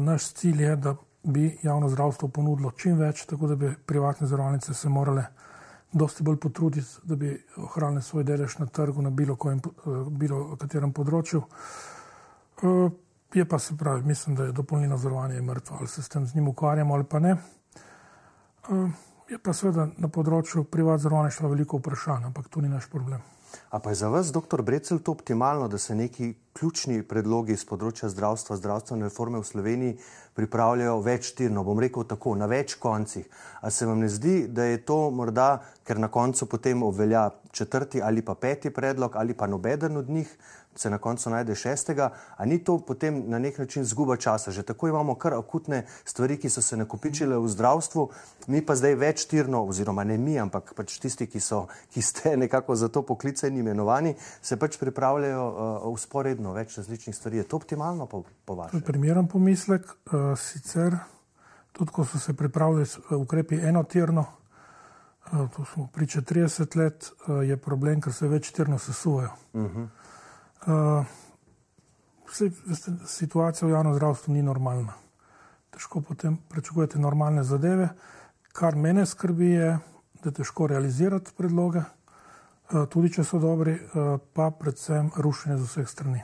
Naš 0.00 0.32
cilj 0.32 0.62
je, 0.62 0.76
da 0.76 0.94
bi 1.22 1.58
javno 1.62 1.88
zdravstvo 1.88 2.28
ponudilo 2.28 2.70
čim 2.70 2.98
več, 2.98 3.22
tako 3.30 3.52
da 3.52 3.56
bi 3.56 3.70
privatne 3.86 4.26
zavarovalnice 4.26 4.74
se 4.74 4.88
morale 4.88 5.24
dosti 5.92 6.26
bolj 6.26 6.40
potruditi, 6.42 6.98
da 7.02 7.16
bi 7.16 7.36
ohranili 7.56 8.02
svoj 8.02 8.24
delež 8.24 8.58
na 8.58 8.66
trgu 8.66 9.02
na 9.02 9.10
bilo, 9.10 9.36
kojem, 9.36 9.62
bilo 10.10 10.56
katerem 10.56 10.92
področju. 10.92 11.44
Je 13.34 13.46
pa 13.46 13.58
se 13.58 13.76
pravi, 13.78 14.02
mislim, 14.02 14.34
da 14.36 14.50
je 14.50 14.52
dopolnilno 14.52 14.98
zavarovanje 14.98 15.42
mrtvo, 15.42 15.76
ali 15.78 15.88
se 15.88 16.02
s 16.02 16.08
tem 16.08 16.26
z 16.26 16.34
njim 16.34 16.48
ukvarjamo 16.48 16.94
ali 16.94 17.04
pa 17.04 17.18
ne. 17.22 17.36
Je 19.30 19.38
pa 19.38 19.52
seveda 19.54 19.86
na 19.98 20.08
področju 20.10 20.64
privat 20.66 21.02
zavarovanja 21.02 21.50
veliko 21.52 21.78
vprašanj, 21.78 22.24
ampak 22.30 22.48
to 22.50 22.60
ni 22.60 22.68
naš 22.68 22.88
problem. 22.90 23.20
A 23.70 23.78
pa 23.78 23.90
je 23.90 24.00
za 24.02 24.08
vas, 24.10 24.32
doktor 24.34 24.62
Brecel, 24.62 24.98
to 24.98 25.14
optimalno, 25.14 25.68
da 25.68 25.78
se 25.78 25.94
neki 25.94 26.34
ključni 26.56 27.02
predlogi 27.06 27.56
z 27.56 27.66
področja 27.68 28.10
zdravstva, 28.10 28.58
zdravstvene 28.58 29.06
reforme 29.08 29.40
v 29.40 29.46
Sloveniji 29.46 29.96
pripravljajo 30.34 31.00
večtirno, 31.04 31.64
bom 31.66 31.78
rekel 31.80 32.06
tako, 32.08 32.34
na 32.38 32.46
več 32.50 32.76
koncih. 32.80 33.26
A 33.62 33.70
se 33.70 33.86
vam 33.86 34.00
ne 34.00 34.08
zdi, 34.08 34.46
da 34.48 34.66
je 34.68 34.80
to 34.86 35.10
morda, 35.14 35.60
ker 35.84 35.98
na 35.98 36.08
koncu 36.08 36.46
potem 36.46 36.82
obvelja 36.82 37.28
četrti 37.52 38.02
ali 38.02 38.22
pa 38.22 38.34
peti 38.34 38.70
predlog 38.70 39.16
ali 39.16 39.34
pa 39.34 39.46
nobeden 39.46 39.96
od 39.96 40.08
njih, 40.08 40.30
se 40.76 40.90
na 40.90 40.98
koncu 40.98 41.30
najde 41.30 41.54
šestega, 41.54 42.10
a 42.36 42.44
ni 42.44 42.58
to 42.64 42.78
potem 42.78 43.24
na 43.28 43.38
nek 43.38 43.58
način 43.58 43.84
zguba 43.84 44.16
časa. 44.16 44.50
Že 44.50 44.62
tako 44.62 44.88
imamo 44.88 45.14
kar 45.14 45.34
akutne 45.34 45.84
stvari, 46.04 46.38
ki 46.40 46.48
so 46.48 46.62
se 46.62 46.76
nakopičile 46.76 47.36
v 47.36 47.48
zdravstvu, 47.48 48.08
mi 48.48 48.64
pa 48.64 48.76
zdaj 48.76 48.94
več 48.96 49.26
tirno, 49.28 49.60
oziroma 49.68 50.04
ne 50.04 50.16
mi, 50.16 50.38
ampak 50.40 50.72
pač 50.76 50.96
tisti, 51.02 51.26
ki, 51.26 51.40
so, 51.40 51.66
ki 51.92 52.02
ste 52.02 52.36
nekako 52.36 52.76
za 52.76 52.88
to 52.88 53.02
poklicani 53.02 53.60
imenovani, 53.60 54.14
se 54.42 54.56
pač 54.56 54.78
pripravljajo 54.80 55.44
uh, 55.50 55.92
usporedno 55.92 56.39
več 56.56 56.78
različnih 56.78 57.16
stvari. 57.16 57.36
Je 57.36 57.48
to 57.48 57.60
optimalno 57.60 58.06
po, 58.06 58.22
po 58.44 58.56
vašem? 58.56 58.80
Primeren 58.86 59.28
pomislek, 59.28 59.84
uh, 59.84 60.32
sicer 60.40 60.96
tudi 61.72 61.92
ko 61.92 62.04
so 62.04 62.18
se 62.18 62.32
pripravljali 62.36 62.86
ukrepi 63.16 63.60
enotirno, 63.68 64.24
uh, 65.32 65.50
to 65.56 65.64
smo 65.64 65.88
priča 65.92 66.20
30 66.20 66.76
let, 66.76 67.10
uh, 67.28 67.48
je 67.48 67.56
problem, 67.56 68.00
ker 68.00 68.12
se 68.12 68.28
več 68.28 68.50
tirno 68.52 68.78
sesujejo. 68.78 69.30
Uh 69.52 69.62
-huh. 69.62 69.88
Uh, 70.66 71.06
situacija 73.06 73.68
v 73.68 73.70
javnem 73.70 73.94
zdravstvu 73.94 74.32
ni 74.34 74.42
normalna. 74.42 74.92
Težko 75.70 76.00
potem 76.00 76.36
prečakujete 76.48 76.98
normalne 76.98 77.42
zadeve. 77.44 77.88
Kar 78.52 78.76
mene 78.76 79.06
skrbi, 79.06 79.50
je, 79.50 79.78
da 80.22 80.28
je 80.28 80.32
težko 80.32 80.66
realizirati 80.66 81.30
predloge, 81.36 81.80
tudi 82.90 83.12
če 83.12 83.24
so 83.24 83.38
dobri, 83.38 83.74
uh, 83.74 84.18
pa 84.32 84.50
predvsem 84.50 85.10
rušenje 85.16 85.56
z 85.58 85.66
vseh 85.66 85.88
strani. 85.88 86.22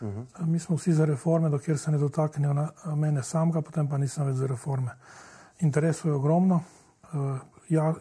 Uh 0.00 0.08
-huh. 0.08 0.26
uh, 0.40 0.46
mi 0.46 0.58
smo 0.58 0.76
vsi 0.76 0.92
za 0.92 1.04
reforme, 1.04 1.50
dokler 1.50 1.78
se 1.78 1.90
ne 1.90 1.98
dotaknejo 1.98 2.52
na 2.52 2.68
mene 2.96 3.22
samega, 3.22 3.62
potem 3.62 3.88
pa 3.88 3.98
nisem 3.98 4.26
več 4.26 4.36
za 4.36 4.46
reforme. 4.46 4.90
Interesov 5.60 6.10
je 6.10 6.14
ogromno, 6.14 6.60
uh, 7.12 7.38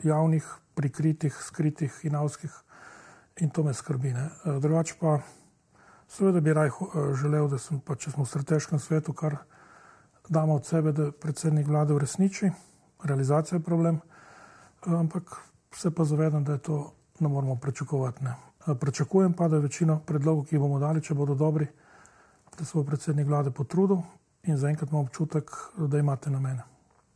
javnih, 0.03 0.45
prikritih, 0.75 1.33
skritih, 1.41 1.99
inavskih 2.03 2.51
in 3.37 3.49
to 3.49 3.63
me 3.63 3.73
skrbi. 3.73 4.13
Uh, 4.13 4.61
drugače 4.61 4.95
pa. 4.99 5.19
Seveda 6.13 6.39
bi 6.39 6.53
raj 6.53 6.67
eh, 6.67 7.15
želel, 7.15 7.47
da 7.49 7.57
sem, 7.57 7.79
pa, 7.81 7.95
če 7.95 8.11
smo 8.13 8.23
v 8.23 8.29
strateškem 8.29 8.79
svetu, 8.79 9.15
kar 9.17 9.39
damo 10.29 10.59
od 10.59 10.65
sebe, 10.65 10.91
da 10.93 11.11
predsednik 11.11 11.65
vlade 11.67 11.93
uresniči, 11.93 12.51
realizacija 13.03 13.57
je 13.57 13.63
problem, 13.63 13.95
eh, 13.97 14.93
ampak 14.93 15.33
se 15.73 15.91
pa 15.91 16.05
zavedam, 16.05 16.43
da 16.43 16.53
je 16.53 16.61
to 16.69 16.77
ne 17.19 17.27
moramo 17.27 17.55
prečakovati. 17.55 18.23
Ne. 18.23 18.35
Eh, 18.67 18.75
Prečakujem 18.79 19.33
pa, 19.33 19.47
da 19.47 19.55
je 19.55 19.61
večina 19.61 19.99
predlogov, 19.99 20.45
ki 20.45 20.55
jih 20.55 20.61
bomo 20.61 20.79
dali, 20.79 21.01
če 21.01 21.13
bodo 21.13 21.35
dobri, 21.35 21.67
da 22.57 22.65
se 22.65 22.71
bo 22.77 22.83
predsednik 22.83 23.27
vlade 23.27 23.51
potrudil 23.51 24.01
in 24.43 24.57
zaenkrat 24.57 24.91
imam 24.91 25.05
občutek, 25.05 25.51
da 25.77 25.99
imate 25.99 26.29
na 26.29 26.39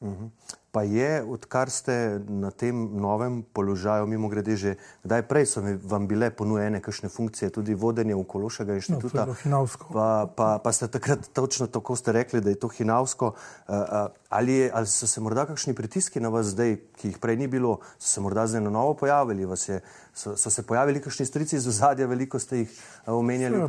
Uh 0.02 0.08
mhm. 0.08 0.26
-huh 0.26 0.58
pa 0.78 0.84
je, 0.84 1.24
odkar 1.26 1.74
ste 1.74 2.22
na 2.30 2.52
tem 2.54 2.76
novem 3.02 3.42
položaju, 3.42 4.06
mimo 4.06 4.30
grede 4.30 4.54
že, 4.54 4.76
kdaj 5.02 5.24
prej 5.26 5.46
so 5.50 5.64
vam 5.66 6.06
bile 6.06 6.30
ponujene 6.30 6.78
kakšne 6.86 7.10
funkcije, 7.10 7.50
tudi 7.50 7.74
vodenje 7.74 8.14
onkološkega 8.14 8.78
inštituta. 8.78 9.26
No, 9.50 9.64
pa, 9.90 10.30
pa, 10.30 10.60
pa 10.62 10.70
ste 10.70 10.86
takrat 10.86 11.32
točno 11.34 11.66
tako 11.66 11.98
ste 11.98 12.14
rekli, 12.14 12.44
da 12.46 12.54
je 12.54 12.60
to 12.62 12.70
hinavsko. 12.70 13.34
Uh, 13.34 13.74
uh, 13.74 14.14
ali, 14.30 14.54
je, 14.54 14.68
ali 14.70 14.86
so 14.86 15.10
se 15.10 15.18
morda 15.18 15.48
kakšni 15.50 15.74
pritiski 15.74 16.22
na 16.22 16.30
vas 16.30 16.54
zdaj, 16.54 16.78
ki 17.00 17.16
jih 17.16 17.18
prej 17.18 17.42
ni 17.42 17.48
bilo, 17.50 17.80
so 17.98 18.14
se 18.14 18.22
morda 18.22 18.46
zdaj 18.46 18.62
na 18.68 18.70
novo 18.70 18.94
pojavili? 18.94 19.48
Je, 19.48 19.80
so, 20.14 20.36
so 20.38 20.54
se 20.54 20.62
pojavili 20.62 21.02
kakšni 21.02 21.26
strici 21.26 21.58
iz 21.58 21.66
ozadja, 21.68 22.06
veliko 22.06 22.38
ste 22.38 22.62
jih 22.68 22.78
omenjali? 23.08 23.66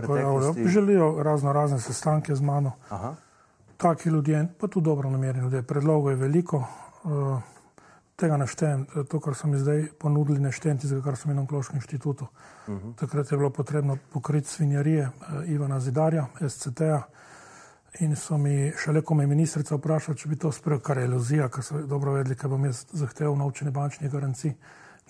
Želijo 0.66 1.23
razno 1.23 1.56
razne 1.56 1.80
sestanke 1.80 2.37
z 2.37 2.44
mano. 2.44 2.76
Aha. 2.92 3.14
Taki 3.78 4.08
ljudje, 4.08 4.49
pa 4.58 4.66
tudi 4.66 4.85
dobro 4.85 5.11
namerni 5.11 5.42
ljudje, 5.42 5.62
predlogov 5.62 6.11
je 6.11 6.16
veliko, 6.16 6.58
uh, 7.04 7.40
tega 8.16 8.37
naštejem, 8.37 8.87
to, 9.11 9.20
kar 9.20 9.35
so 9.38 9.47
mi 9.47 9.58
zdaj 9.58 9.85
ponudili, 10.00 10.40
neštejem 10.42 10.78
tistega, 10.82 11.02
kar 11.02 11.16
so 11.16 11.28
mi 11.28 11.35
na 11.35 11.44
Onkološkem 11.44 11.76
inštitutu. 11.76 12.26
Uh 12.66 12.75
mhm. 12.75 12.88
-huh. 12.88 12.94
Takrat 12.99 13.32
je 13.32 13.38
bilo 13.38 13.50
potrebno 13.50 13.97
pokriti 14.12 14.49
svinjarije 14.49 15.06
uh, 15.06 15.50
Ivana 15.50 15.80
Zidarja, 15.80 16.26
SCT-ja. 16.49 17.02
In 18.00 18.16
so 18.16 18.38
mi 18.38 18.73
šele, 18.78 19.02
ko 19.02 19.14
me 19.14 19.23
je 19.23 19.26
ministrica 19.26 19.75
vprašala, 19.75 20.16
če 20.16 20.28
bi 20.28 20.37
to 20.37 20.52
sprejel, 20.52 20.80
kar 20.80 20.99
je 20.99 21.04
iluzija, 21.04 21.49
ker 21.49 21.64
so 21.64 21.78
dobro 21.87 22.12
vedeli, 22.12 22.37
kaj 22.37 22.50
bom 22.50 22.64
jaz 22.64 22.85
zahteval 22.92 23.37
novčene 23.37 23.70
bančne 23.70 24.08
garancije. 24.08 24.54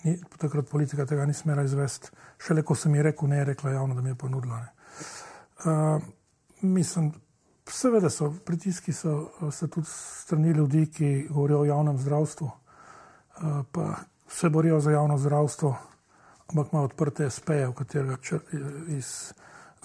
Ni, 0.03 0.21
takrat 0.37 0.69
politika 0.69 1.05
tega 1.05 1.25
ni 1.25 1.33
smela 1.33 1.63
izvesti. 1.63 2.09
Šele, 2.37 2.61
ko 2.61 2.75
sem 2.75 2.95
ji 2.95 3.03
rekel, 3.03 3.29
ne 3.29 3.37
je 3.37 3.45
rekla 3.45 3.71
javno, 3.71 3.95
da 3.95 4.01
mi 4.01 4.09
je 4.09 4.15
ponudila. 4.15 4.65
Uh, 5.65 6.01
mislim, 6.61 7.11
Seveda 7.71 8.09
so 8.09 8.33
pritiski, 8.45 8.93
so, 8.93 9.29
so 9.51 9.67
tudi 9.67 9.87
strani 9.89 10.51
ljudi, 10.51 10.87
ki 10.91 11.27
govorijo 11.29 11.59
o 11.59 11.65
javnem 11.65 11.97
zdravstvu, 11.97 12.47
eh, 12.47 13.41
pa 13.71 13.95
se 14.27 14.49
borijo 14.49 14.79
za 14.79 14.91
javno 14.91 15.17
zdravstvo, 15.17 15.75
ampak 16.47 16.73
imajo 16.73 16.85
odprte 16.85 17.29
SP-je, 17.29 17.67
v 17.67 17.73
katerega 17.73 18.17
iz, 18.87 19.33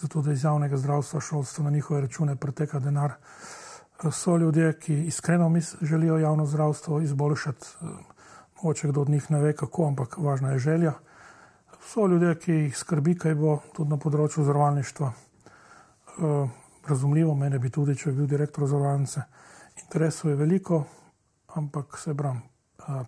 zato, 0.01 0.23
da 0.23 0.33
iz 0.33 0.45
javnega 0.45 0.77
zdravstva 0.77 1.21
šolstva 1.21 1.65
na 1.65 1.71
njihove 1.71 2.01
račune 2.01 2.37
preteka 2.37 2.79
denar. 2.79 3.13
Eh, 3.13 4.11
so 4.13 4.37
ljudje, 4.37 4.79
ki 4.79 5.05
iskreno 5.07 5.53
želijo 5.83 6.19
javno 6.19 6.47
zdravstvo 6.47 7.01
izboljšati, 7.01 7.67
eh, 7.83 7.87
mogoče 8.57 8.89
kdo 8.89 9.01
od 9.01 9.09
njih 9.09 9.31
ne 9.31 9.41
ve 9.41 9.53
kako, 9.53 9.87
ampak 9.87 10.19
važna 10.19 10.51
je 10.51 10.59
želja. 10.59 10.93
So 11.81 12.07
ljudje, 12.07 12.39
ki 12.39 12.53
jih 12.53 12.79
skrbi, 12.79 13.19
kaj 13.19 13.35
bo 13.35 13.59
tudi 13.73 13.91
na 13.91 13.97
področju 13.97 14.45
zavarovalništva 14.45 15.13
razumljivo, 16.89 17.35
mene 17.35 17.59
bi 17.59 17.71
tudi, 17.71 17.97
če 17.97 18.11
bi 18.11 18.23
bil 18.23 18.27
direktor 18.27 18.67
zavarovalnice. 18.67 19.23
Interesov 19.83 20.31
je 20.31 20.37
veliko, 20.37 20.85
ampak 21.55 21.99
se 21.99 22.15
bram, 22.15 22.43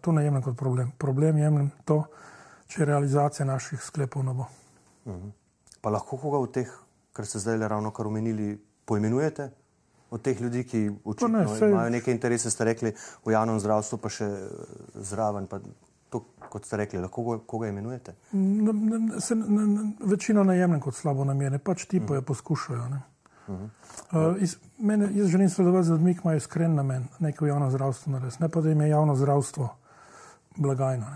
to 0.01 0.13
ne 0.13 0.25
jemljem 0.25 0.43
kot 0.43 0.57
problem. 0.57 0.93
Problem 0.99 1.39
jemljem 1.39 1.71
to, 1.85 2.03
če 2.67 2.85
realizacija 2.85 3.47
naših 3.47 3.83
sklepov 3.83 4.25
ne 4.25 4.35
bo. 4.35 4.49
Mhm. 5.07 5.29
Pa 5.81 5.91
lahko 5.91 6.17
koga 6.19 6.39
od 6.43 6.53
teh, 6.53 6.71
kar 7.13 7.27
ste 7.27 7.39
zdaj 7.39 7.69
ravno 7.69 7.93
kar 7.95 8.07
omenili, 8.07 8.57
poimenujete? 8.85 9.51
Od 10.11 10.23
teh 10.23 10.41
ljudi, 10.41 10.65
ki 10.65 10.81
očitno 11.05 11.29
ne, 11.39 11.59
sej... 11.59 11.71
imajo 11.71 11.91
neke 11.91 12.13
interese, 12.13 12.51
ste 12.51 12.65
rekli, 12.65 12.93
v 13.25 13.35
javnem 13.35 13.59
zdravstvu, 13.61 13.99
pa 13.99 14.11
še 14.11 14.29
zraven. 14.95 15.47
Pa 15.51 15.61
to, 16.11 16.23
kot 16.51 16.67
ste 16.67 16.79
rekli, 16.79 17.03
lahko 17.03 17.23
koga, 17.23 17.39
koga 17.47 17.71
imenujete? 17.71 18.15
Ne, 18.33 18.73
ne, 18.73 19.21
se, 19.21 19.35
ne, 19.35 19.67
ne, 19.67 19.87
večino 20.07 20.45
najemnem 20.47 20.81
kot 20.81 20.95
slabo 20.95 21.27
namerne, 21.27 21.59
pač 21.59 21.87
ti 21.91 22.01
pa 22.01 22.19
je 22.19 22.27
poskušajo. 22.27 22.89
Ne. 22.95 23.03
Uh, 23.49 24.37
iz, 24.39 24.57
mene, 24.79 25.09
jaz 25.15 25.29
želim 25.29 25.51
sodelovati 25.51 25.87
z 25.87 25.91
ljudmi, 25.91 26.15
ki 26.15 26.21
imajo 26.25 26.37
iskren 26.37 26.75
namen, 26.75 27.05
neko 27.19 27.47
javno 27.47 27.71
zdravstvo 27.71 28.13
narediti, 28.13 28.43
ne 28.43 28.49
pa 28.49 28.61
da 28.61 28.69
jim 28.69 28.81
je 28.81 28.89
javno 28.89 29.17
zdravstvo 29.17 29.69
blagajno. 30.57 31.07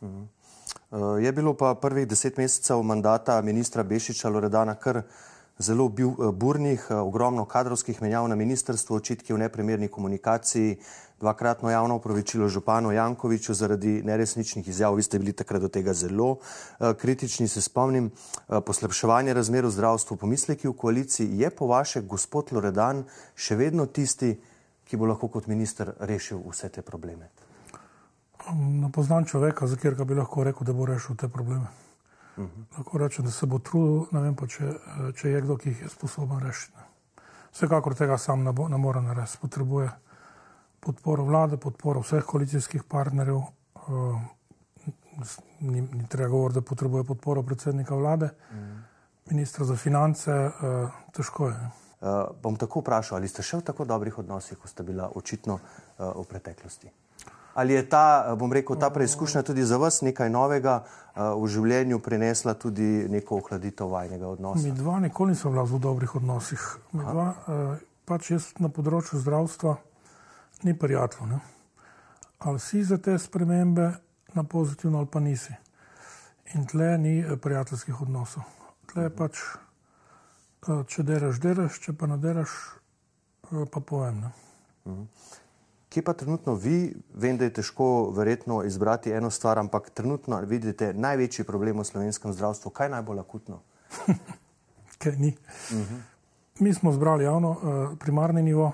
Uh 0.00 0.08
-huh. 0.08 0.26
uh, 0.90 1.24
je 1.24 1.32
bilo 1.32 1.54
pa 1.54 1.74
prvih 1.74 2.08
deset 2.08 2.36
mesecev 2.36 2.82
mandata 2.82 3.40
ministra 3.40 3.82
Bešiča 3.82 4.28
Loredana 4.28 4.74
kar 4.74 5.02
zelo 5.58 5.88
bil, 5.88 6.08
uh, 6.08 6.34
burnih, 6.34 6.86
uh, 6.90 6.96
ogromno 6.96 7.44
kadrovskih 7.44 8.02
menjav 8.02 8.28
na 8.28 8.34
ministrstvu, 8.34 8.96
očitki 8.96 9.34
o 9.34 9.36
neprimerni 9.36 9.88
komunikaciji, 9.88 10.78
dvakratno 11.22 11.70
javno 11.70 11.96
upravičilo 11.96 12.48
županu 12.48 12.92
Jankoviču 12.92 13.54
zaradi 13.54 14.02
neresničnih 14.02 14.68
izjav. 14.68 14.94
Vi 14.94 15.02
ste 15.02 15.18
bili 15.18 15.32
takrat 15.32 15.62
do 15.62 15.68
tega 15.68 15.94
zelo 15.94 16.30
uh, 16.30 16.38
kritični, 16.98 17.48
se 17.48 17.62
spomnim. 17.62 18.10
Uh, 18.48 18.58
poslabševanje 18.66 19.34
razmer 19.34 19.66
v 19.66 19.70
zdravstvu, 19.70 20.16
pomisleki 20.16 20.68
v 20.68 20.74
koaliciji, 20.74 21.38
je 21.38 21.50
po 21.50 21.70
vaše 21.70 22.02
gospod 22.02 22.50
Loredan 22.52 23.04
še 23.38 23.56
vedno 23.56 23.86
tisti, 23.86 24.34
ki 24.84 24.98
bo 24.98 25.06
lahko 25.06 25.30
kot 25.30 25.46
minister 25.46 25.94
rešil 26.00 26.42
vse 26.50 26.68
te 26.68 26.82
probleme? 26.82 27.30
Ne 28.58 28.90
poznam 28.90 29.24
človeka, 29.24 29.70
za 29.70 29.78
katerega 29.78 30.04
bi 30.04 30.18
lahko 30.18 30.42
rekel, 30.44 30.66
da 30.66 30.74
bo 30.74 30.90
rešil 30.90 31.16
te 31.16 31.28
probleme. 31.28 31.70
Uh 32.36 32.44
-huh. 32.44 32.78
Lahko 32.78 32.98
rečem, 32.98 33.24
da 33.24 33.30
se 33.30 33.46
bo 33.46 33.58
trudil, 33.58 34.06
ne 34.10 34.20
vem 34.20 34.34
pa, 34.34 34.46
če, 34.46 34.74
če 35.14 35.28
je 35.28 35.40
kdo, 35.40 35.56
ki 35.56 35.68
jih 35.68 35.82
je 35.82 35.88
sposoben 35.88 36.40
rešiti. 36.42 36.78
Vsekakor 37.52 37.94
tega 37.94 38.18
sam 38.18 38.42
ne, 38.42 38.52
bo, 38.52 38.68
ne 38.68 38.76
more 38.76 39.00
narediti, 39.00 39.38
potrebuje 39.40 39.90
podporo 40.82 41.24
vlade, 41.24 41.56
podporo 41.56 42.02
vseh 42.02 42.24
koalicijskih 42.26 42.82
partnerjev. 42.90 43.36
Uh, 43.36 44.22
ni, 45.60 45.80
ni 45.80 46.06
treba 46.08 46.28
govoriti, 46.28 46.60
da 46.60 46.66
potrebuje 46.66 47.04
podporo 47.04 47.42
predsednika 47.42 47.94
vlade, 47.94 48.30
mm. 48.52 48.82
ministra 49.30 49.64
za 49.64 49.76
finance, 49.76 50.30
uh, 50.32 50.90
težko 51.12 51.48
je. 51.48 51.54
Uh, 52.00 52.08
bom 52.42 52.56
tako 52.56 52.80
vprašal, 52.80 53.20
ali 53.20 53.28
ste 53.30 53.44
še 53.46 53.60
v 53.60 53.66
tako 53.68 53.86
dobrih 53.86 54.18
odnosih, 54.18 54.58
kot 54.58 54.70
ste 54.70 54.82
bila 54.82 55.06
očitno 55.14 55.60
uh, 55.60 56.10
v 56.18 56.26
preteklosti? 56.26 56.90
Ali 57.54 57.76
je 57.76 57.84
ta, 57.88 58.34
bom 58.34 58.52
rekel, 58.52 58.78
ta 58.80 58.88
preizkušnja 58.90 59.42
tudi 59.44 59.62
za 59.62 59.76
vas 59.76 60.00
nekaj 60.02 60.30
novega 60.32 60.80
uh, 60.82 61.36
v 61.36 61.46
življenju 61.52 62.00
prinesla 62.02 62.56
tudi 62.58 63.06
neko 63.12 63.38
ohladitev 63.44 63.92
vajnega 63.92 64.34
odnosa? 64.34 64.64
Mi 64.64 64.74
dva 64.74 64.98
nikoli 65.04 65.36
nismo 65.36 65.52
bila 65.52 65.68
v 65.68 65.78
dobrih 65.78 66.16
odnosih. 66.18 66.64
Mi 66.96 67.04
dva, 67.04 67.28
uh, 67.46 67.76
pač 68.08 68.32
jaz 68.32 68.50
na 68.58 68.72
področju 68.72 69.20
zdravstva 69.22 69.76
ni 70.62 70.78
prijatelj. 70.78 71.38
Ali 72.38 72.60
si 72.60 72.84
za 72.84 72.98
te 72.98 73.18
spremembe 73.18 73.92
na 74.34 74.44
pozitivno 74.44 74.98
ali 74.98 75.06
pa 75.06 75.20
nisi. 75.20 75.54
In 76.54 76.66
tle 76.66 76.98
ni 76.98 77.18
eh, 77.20 77.36
prijateljskih 77.36 78.00
odnosov. 78.00 78.42
Tle 78.92 79.06
je 79.08 79.10
pač, 79.16 79.38
eh, 80.68 80.82
če 80.88 81.02
delaš, 81.02 81.40
delaš, 81.40 81.78
če 81.80 81.94
pa 81.96 82.06
ne 82.10 82.18
delaš, 82.20 82.50
eh, 83.52 83.64
pa 83.70 83.80
povem. 83.80 84.20
Ne? 84.20 84.32
Mhm. 84.86 85.06
Kje 85.92 86.02
pa 86.02 86.12
trenutno 86.16 86.54
vi, 86.56 86.94
vem, 87.14 87.36
da 87.36 87.44
je 87.44 87.52
težko 87.60 88.10
verjetno 88.16 88.62
izbrati 88.64 89.12
eno 89.12 89.30
stvar, 89.30 89.58
ampak 89.60 89.90
trenutno 89.90 90.38
vidite 90.48 90.94
največji 90.94 91.44
problem 91.44 91.78
v 91.78 91.84
slovenskem 91.84 92.32
zdravstvu, 92.32 92.70
kaj 92.70 92.86
je 92.86 92.94
najbolj 92.94 93.20
akutno? 93.20 93.60
kaj 95.02 95.16
ni. 95.16 95.36
Uh 95.70 95.76
mhm. 95.76 95.82
-huh. 95.82 96.00
Mi 96.60 96.74
smo 96.74 96.92
zbrali 96.92 97.24
javno 97.24 97.56
primarni 97.98 98.42
nivo, 98.42 98.72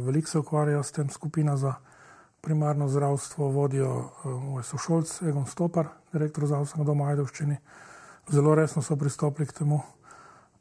veliko 0.00 0.28
se 0.28 0.38
ukvarjajo 0.38 0.82
s 0.82 0.92
tem 0.92 1.10
skupina 1.10 1.56
za 1.56 1.74
primarno 2.40 2.88
zdravstvo 2.88 3.48
vodijo 3.48 3.98
eh, 3.98 4.28
moj 4.28 4.62
sošolc 4.62 5.22
Egon 5.22 5.46
Stopar, 5.46 5.86
direktor 6.12 6.46
zdravstvenega 6.46 6.86
doma 6.86 7.08
Ajdovščini. 7.08 7.56
Zelo 8.28 8.54
resno 8.54 8.82
so 8.82 8.96
pristopili 8.96 9.46
k 9.46 9.52
temu. 9.52 9.80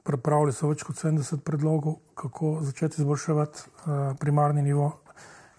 Pripravili 0.08 0.54
so 0.56 0.70
več 0.72 0.86
kot 0.88 0.96
70 0.96 1.44
predlogov, 1.44 1.98
kako 2.16 2.58
začeti 2.64 3.02
izboljševati 3.02 3.64
uh, 3.64 3.96
primarni 4.20 4.62
nivo. 4.64 4.94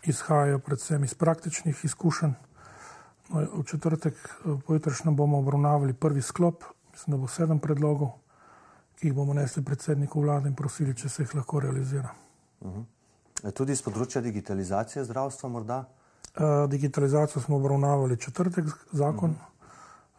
Izhajajo 0.09 0.59
predvsem 0.65 1.05
iz 1.05 1.13
praktičnih 1.15 1.85
izkušenj. 1.85 2.33
No, 3.29 3.43
v 3.61 3.65
četrtek 3.69 4.15
eh, 4.17 4.55
pojutrišnjem 4.67 5.17
bomo 5.17 5.39
obravnavali 5.39 5.93
prvi 5.93 6.23
sklop, 6.23 6.65
mislim, 6.93 7.17
da 7.17 7.21
bo 7.21 7.29
sedem 7.29 7.61
predlogov, 7.61 8.15
ki 8.97 9.11
jih 9.11 9.17
bomo 9.17 9.37
nesli 9.37 9.65
predsedniku 9.65 10.23
vlade 10.25 10.49
in 10.49 10.57
prosili, 10.57 10.97
če 10.97 11.09
se 11.09 11.27
jih 11.27 11.35
lahko 11.35 11.61
realizira. 11.61 12.15
Uh 12.61 12.71
mhm. 12.71 12.79
-huh. 12.79 12.98
Tudi 13.55 13.75
z 13.75 13.85
področja 13.87 14.23
digitalizacije 14.23 15.05
zdravstva 15.05 15.49
morda? 15.49 15.85
Eh, 16.35 16.67
digitalizacijo 16.69 17.43
smo 17.43 17.57
obravnavali 17.57 18.17
četrtek 18.17 18.65
zakon, 18.93 19.31
uh 19.31 19.37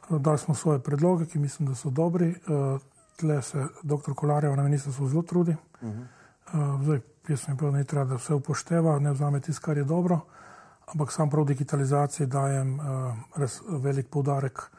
-huh. 0.10 0.20
dali 0.20 0.38
smo 0.38 0.56
svoje 0.56 0.80
predloge, 0.80 1.26
ki 1.26 1.40
mislim, 1.40 1.68
da 1.68 1.76
so 1.76 1.90
dobri. 1.90 2.30
Eh, 2.30 2.80
tle 3.16 3.42
se 3.42 3.68
dr. 3.84 4.14
Kolarjev 4.16 4.56
na 4.56 4.64
ministrstvu 4.64 5.08
zelo 5.08 5.22
trudi. 5.22 5.56
Uh 5.82 5.90
-huh. 5.90 6.84
Zdaj, 6.84 7.00
jaz 7.28 7.40
sem 7.40 7.58
povedal, 7.58 7.72
da 7.72 7.78
ni 7.78 7.86
treba, 7.86 8.06
da 8.06 8.16
vse 8.16 8.34
upošteva, 8.34 9.00
ne 9.00 9.12
vzame 9.12 9.40
tisto, 9.40 9.66
kar 9.66 9.78
je 9.78 9.84
dobro, 9.84 10.20
ampak 10.88 11.12
sam 11.12 11.30
prav 11.30 11.46
digitalizaciji 11.46 12.28
dajem 12.28 12.80
res 13.36 13.62
velik 13.68 14.10
poudarek. 14.10 14.72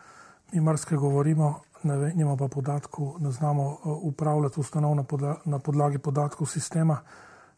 Mi 0.52 0.60
marsikaj 0.60 0.98
govorimo, 0.98 1.60
ne 1.82 2.12
imamo 2.16 2.36
pa 2.36 2.48
podatkov, 2.48 3.14
ne 3.20 3.30
znamo 3.30 3.78
upravljati 3.84 4.60
ustanov 4.60 4.94
na, 4.94 5.02
podla 5.02 5.36
na 5.44 5.58
podlagi 5.58 5.98
podatkov 5.98 6.46
sistema 6.46 6.98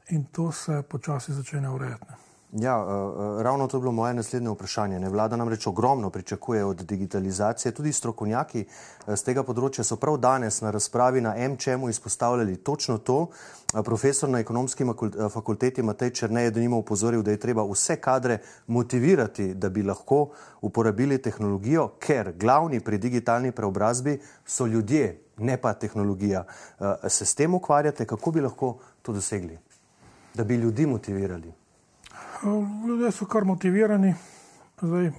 in 0.08 0.24
to 0.24 0.52
se 0.52 0.82
počasi 0.82 1.32
začne 1.32 1.70
urejati. 1.70 2.22
Ja, 2.52 2.84
uh, 2.84 3.42
ravno 3.42 3.66
to 3.66 3.76
je 3.76 3.80
bilo 3.80 3.92
moje 3.92 4.14
naslednje 4.14 4.50
vprašanje. 4.50 5.00
Ne? 5.00 5.08
Vlada 5.08 5.36
namreč 5.36 5.66
ogromno 5.66 6.10
pričakuje 6.10 6.64
od 6.64 6.76
digitalizacije. 6.76 7.72
Tudi 7.72 7.92
strokovnjaki 7.92 8.66
z 9.06 9.24
tega 9.24 9.40
področja 9.40 9.84
so 9.88 9.96
prav 9.96 10.18
danes 10.20 10.60
na 10.60 10.70
razpravi 10.70 11.24
na 11.24 11.32
MČM-u 11.32 11.88
izpostavljali 11.88 12.56
točno 12.56 12.98
to. 12.98 13.30
Profesor 13.72 14.28
na 14.28 14.44
ekonomski 14.44 14.84
fakulteti 15.32 15.82
Matej 15.82 16.10
Črnej 16.10 16.44
je 16.44 16.50
do 16.50 16.60
njima 16.60 16.76
upozoril, 16.76 17.22
da 17.22 17.32
je 17.32 17.40
treba 17.40 17.64
vse 17.64 17.96
kadre 17.96 18.42
motivirati, 18.66 19.54
da 19.54 19.72
bi 19.72 19.82
lahko 19.82 20.28
uporabili 20.60 21.22
tehnologijo, 21.22 21.88
ker 21.98 22.34
glavni 22.36 22.84
pri 22.84 22.98
digitalni 22.98 23.52
preobrazbi 23.52 24.20
so 24.44 24.66
ljudje, 24.66 25.22
ne 25.38 25.56
pa 25.56 25.72
tehnologija. 25.72 26.44
Se 27.08 27.24
s 27.24 27.34
tem 27.34 27.54
ukvarjate, 27.54 28.04
kako 28.04 28.30
bi 28.30 28.44
lahko 28.44 28.76
to 29.02 29.12
dosegli, 29.12 29.56
da 30.34 30.44
bi 30.44 30.56
ljudi 30.56 30.86
motivirali? 30.86 31.52
Ljudje 32.88 33.10
so 33.12 33.26
kar 33.26 33.44
motivirani, 33.44 34.14
zdaj 34.82 35.10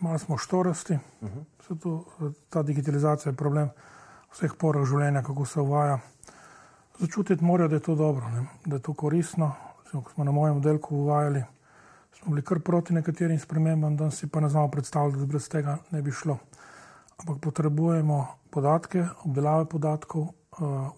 malo 0.00 0.18
smo 0.18 0.38
štorasti. 0.38 0.98
Uh 1.20 1.28
-huh. 1.28 1.80
to, 1.82 2.04
ta 2.50 2.62
digitalizacija 2.62 3.30
je 3.30 3.36
problem 3.36 3.70
vseh 4.32 4.52
porah 4.58 4.84
življenja, 4.84 5.22
kako 5.22 5.44
se 5.46 5.60
uvaja. 5.60 5.98
Začutiti 6.98 7.44
morajo, 7.44 7.68
da 7.68 7.76
je 7.76 7.80
to 7.80 7.94
dobro, 7.94 8.28
ne? 8.28 8.46
da 8.66 8.76
je 8.76 8.82
to 8.82 8.94
koristno. 8.94 9.52
Ko 9.92 10.10
smo 10.14 10.24
na 10.24 10.30
mojem 10.30 10.56
oddelku 10.56 10.96
uvajali, 10.96 11.44
smo 12.18 12.30
bili 12.30 12.42
kar 12.42 12.60
proti 12.60 12.94
nekaterim 12.94 13.38
spremembam, 13.38 13.96
danes 13.96 14.18
si 14.18 14.26
pa 14.26 14.40
ne 14.40 14.48
znamo 14.48 14.68
predstavljati, 14.68 15.18
da 15.18 15.26
brez 15.26 15.48
tega 15.48 15.78
ne 15.90 16.02
bi 16.02 16.12
šlo. 16.12 16.38
Ampak 17.18 17.40
potrebujemo 17.40 18.26
podatke, 18.50 19.04
obdelave 19.24 19.64
podatkov, 19.64 20.22
uh, 20.22 20.30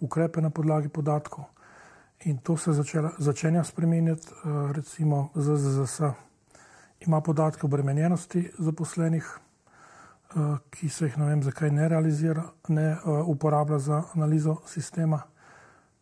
ukrepe 0.00 0.40
na 0.40 0.50
podlagi 0.50 0.88
podatkov. 0.88 1.44
In 2.24 2.38
to 2.38 2.56
se 2.56 2.72
začela, 2.72 3.11
začenja 3.18 3.64
spremenjati, 3.64 4.26
eh, 4.26 4.72
recimo 4.72 5.30
ZZS 5.35 6.00
ima 7.00 7.20
podatke 7.20 7.66
o 7.66 7.68
bremenjenosti 7.68 8.50
zaposlenih, 8.58 9.38
eh, 10.37 10.58
ki 10.70 10.88
se 10.88 11.04
jih 11.04 11.18
ne 11.18 11.24
vem 11.24 11.42
zakaj 11.42 11.70
ne 11.70 11.88
realizira, 11.88 12.44
ne 12.68 12.82
eh, 12.82 12.98
uporablja 13.26 13.78
za 13.78 14.02
analizo 14.14 14.56
sistema. 14.66 15.22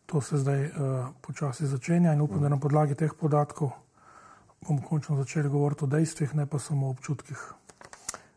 To 0.05 0.21
se 0.21 0.37
zdaj 0.37 0.71
počasi 1.21 1.67
začenja 1.67 2.13
in 2.13 2.21
upam, 2.21 2.41
da 2.41 2.49
na 2.49 2.57
podlagi 2.59 2.95
teh 2.95 3.13
podatkov 3.19 3.69
bomo 4.67 4.81
končno 4.89 5.15
začeli 5.15 5.49
govoriti 5.49 5.83
o 5.83 5.87
dejstvih, 5.87 6.35
ne 6.35 6.45
pa 6.45 6.59
samo 6.59 6.87
o 6.87 6.89
občutkih. 6.89 7.53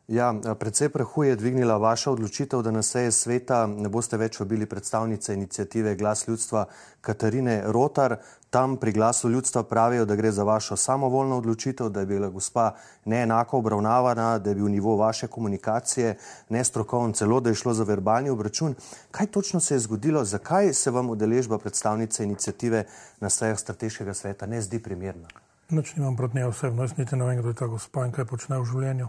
Ja, 0.08 0.34
predvsej 0.60 0.88
prahu 0.88 1.22
je 1.24 1.36
dvignila 1.36 1.76
vaša 1.76 2.10
odločitev, 2.10 2.62
da 2.62 2.70
na 2.70 2.82
seje 2.82 3.12
sveta 3.12 3.64
ne 3.66 3.88
boste 3.88 4.18
več 4.20 4.36
obili 4.40 4.66
predstavnice 4.66 5.32
inicijative 5.34 5.94
Glas 5.96 6.28
ljudstva 6.28 6.66
Katarine 7.00 7.62
Rotar. 7.72 8.18
Tam 8.50 8.76
pri 8.76 8.92
glasu 8.92 9.30
ljudstva 9.30 9.62
pravijo, 9.62 10.04
da 10.04 10.16
gre 10.16 10.32
za 10.32 10.44
vašo 10.44 10.76
samovoljno 10.76 11.38
odločitev, 11.38 11.88
da 11.88 12.00
je 12.00 12.06
bila 12.06 12.28
gospa 12.28 12.74
neenako 13.04 13.58
obravnavana, 13.58 14.38
da 14.38 14.50
je 14.50 14.54
bil 14.54 14.68
nivo 14.68 14.96
vaše 14.96 15.26
komunikacije 15.26 16.18
nestrokoven, 16.48 17.12
celo 17.12 17.40
da 17.40 17.50
je 17.50 17.62
šlo 17.64 17.74
za 17.74 17.84
verbalni 17.84 18.30
obračun. 18.30 18.74
Kaj 19.10 19.26
točno 19.26 19.60
se 19.60 19.74
je 19.74 19.86
zgodilo, 19.88 20.24
zakaj 20.24 20.72
se 20.74 20.90
vam 20.90 21.10
udeležba 21.10 21.58
predstavnice 21.58 22.24
inicijative 22.24 22.84
na 23.20 23.30
sejah 23.30 23.58
strateškega 23.58 24.14
sveta 24.14 24.46
ne 24.46 24.60
zdi 24.60 24.82
primerna? 24.82 25.28
Noč 25.70 25.96
nimam 25.96 26.16
proti 26.16 26.36
njej 26.36 26.44
osebno, 26.44 26.82
jaz 26.82 26.98
niti 26.98 27.16
ne 27.16 27.24
vem, 27.24 27.38
kdo 27.38 27.48
je 27.48 27.54
ta 27.54 27.66
gospa 27.66 28.04
in 28.04 28.12
kaj 28.12 28.24
počne 28.24 28.60
v 28.60 28.64
življenju. 28.68 29.08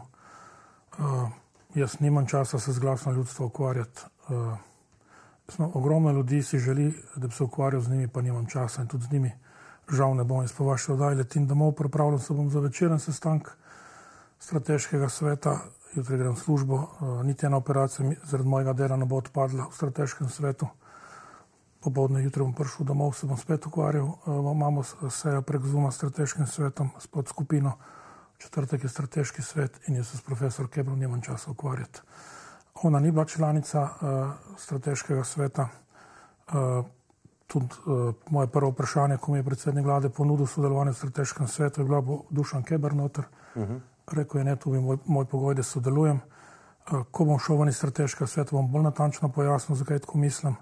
Uh, 0.99 1.27
jaz 1.75 1.99
nimam 1.99 2.25
časa 2.27 2.60
se 2.60 2.71
z 2.71 2.79
glasom 2.79 3.13
ljudstva 3.13 3.45
ukvarjati. 3.45 4.01
Uh, 4.29 4.53
ogromno 5.73 6.12
ljudi 6.12 6.43
si 6.43 6.60
želi, 6.60 7.03
da 7.15 7.27
bi 7.27 7.34
se 7.34 7.43
ukvarjal 7.43 7.81
z 7.81 7.89
njimi, 7.89 8.08
pa 8.08 8.21
nimam 8.21 8.45
časa 8.45 8.81
in 8.81 8.88
tudi 8.88 9.03
z 9.03 9.12
njimi 9.12 9.31
žal 9.91 10.15
ne 10.15 10.23
bom. 10.23 10.41
Jaz 10.41 10.53
pa 10.53 10.63
vaše 10.63 10.93
oddaje 10.93 11.15
letim 11.15 11.47
domov, 11.47 11.71
pripravljam 11.71 12.19
se 12.19 12.34
bom 12.34 12.49
za 12.49 12.60
večeren 12.60 12.99
sestank 12.99 13.49
strateškega 14.39 15.10
sveta, 15.10 15.60
jutri 15.95 16.17
grem 16.17 16.34
v 16.34 16.39
službo, 16.39 16.75
uh, 16.75 17.23
niti 17.25 17.45
ena 17.45 17.58
operacija 17.58 18.12
zaradi 18.23 18.49
mojega 18.49 18.73
dela 18.73 18.95
ne 18.95 19.05
bo 19.05 19.17
odpadla 19.17 19.67
v 19.67 19.75
strateškem 19.75 20.29
svetu. 20.29 20.67
Popovdne 21.84 22.23
jutri 22.23 22.43
bom 22.43 22.53
prišel 22.53 22.86
domov, 22.86 23.13
se 23.13 23.27
bom 23.27 23.38
spet 23.38 23.65
ukvarjal. 23.65 24.05
Uh, 24.05 24.55
imamo 24.55 24.84
sejo 25.10 25.41
prek 25.41 25.62
Zuma 25.62 25.91
s 25.91 25.95
strateškim 25.95 26.47
svetom, 26.47 26.89
s 26.99 27.08
podskupino 27.08 27.75
četrtek 28.37 28.83
je 28.83 28.89
strateški 28.89 29.41
svet 29.41 29.79
in 29.87 29.95
jaz 29.95 30.07
se 30.07 30.17
s 30.17 30.21
profesor 30.21 30.67
Kebrom 30.69 30.99
nimam 30.99 31.21
časa 31.21 31.51
ukvarjati. 31.51 32.01
Ona 32.83 32.99
ni 32.99 33.11
bila 33.11 33.25
članica 33.25 33.81
uh, 33.81 34.31
strateškega 34.57 35.23
sveta. 35.23 35.67
Uh, 36.47 36.85
tudi 37.47 37.65
uh, 37.65 38.13
moje 38.29 38.47
prvo 38.47 38.69
vprašanje, 38.69 39.17
ko 39.17 39.31
mi 39.31 39.39
je 39.39 39.43
predsednik 39.43 39.85
vlade 39.85 40.09
ponudil 40.09 40.47
sodelovanje 40.47 40.91
v 40.91 40.95
strateškem 40.95 41.47
svetu, 41.47 41.81
je 41.81 41.85
bila 41.85 42.01
bo 42.01 42.21
Dušan 42.29 42.63
Keber 42.63 42.93
noter. 42.93 43.25
Uh 43.55 43.61
mhm. 43.61 43.73
-huh. 43.73 43.79
Rekl 44.11 44.37
je, 44.37 44.43
ne, 44.43 44.55
tu 44.55 44.71
bi 44.71 44.79
moj, 44.79 44.97
moj 45.05 45.25
pogoj, 45.25 45.55
da 45.55 45.63
sodelujem. 45.63 46.19
Uh, 46.91 47.05
ko 47.11 47.25
bom 47.25 47.39
šel 47.39 47.57
ven 47.57 47.69
iz 47.69 47.77
strateškega 47.77 48.27
sveta, 48.27 48.51
bom 48.51 48.71
bolj 48.71 48.83
natančno 48.83 49.29
pojasnil, 49.29 49.77
zakaj 49.77 49.99
tako 49.99 50.17
mislim. 50.17 50.55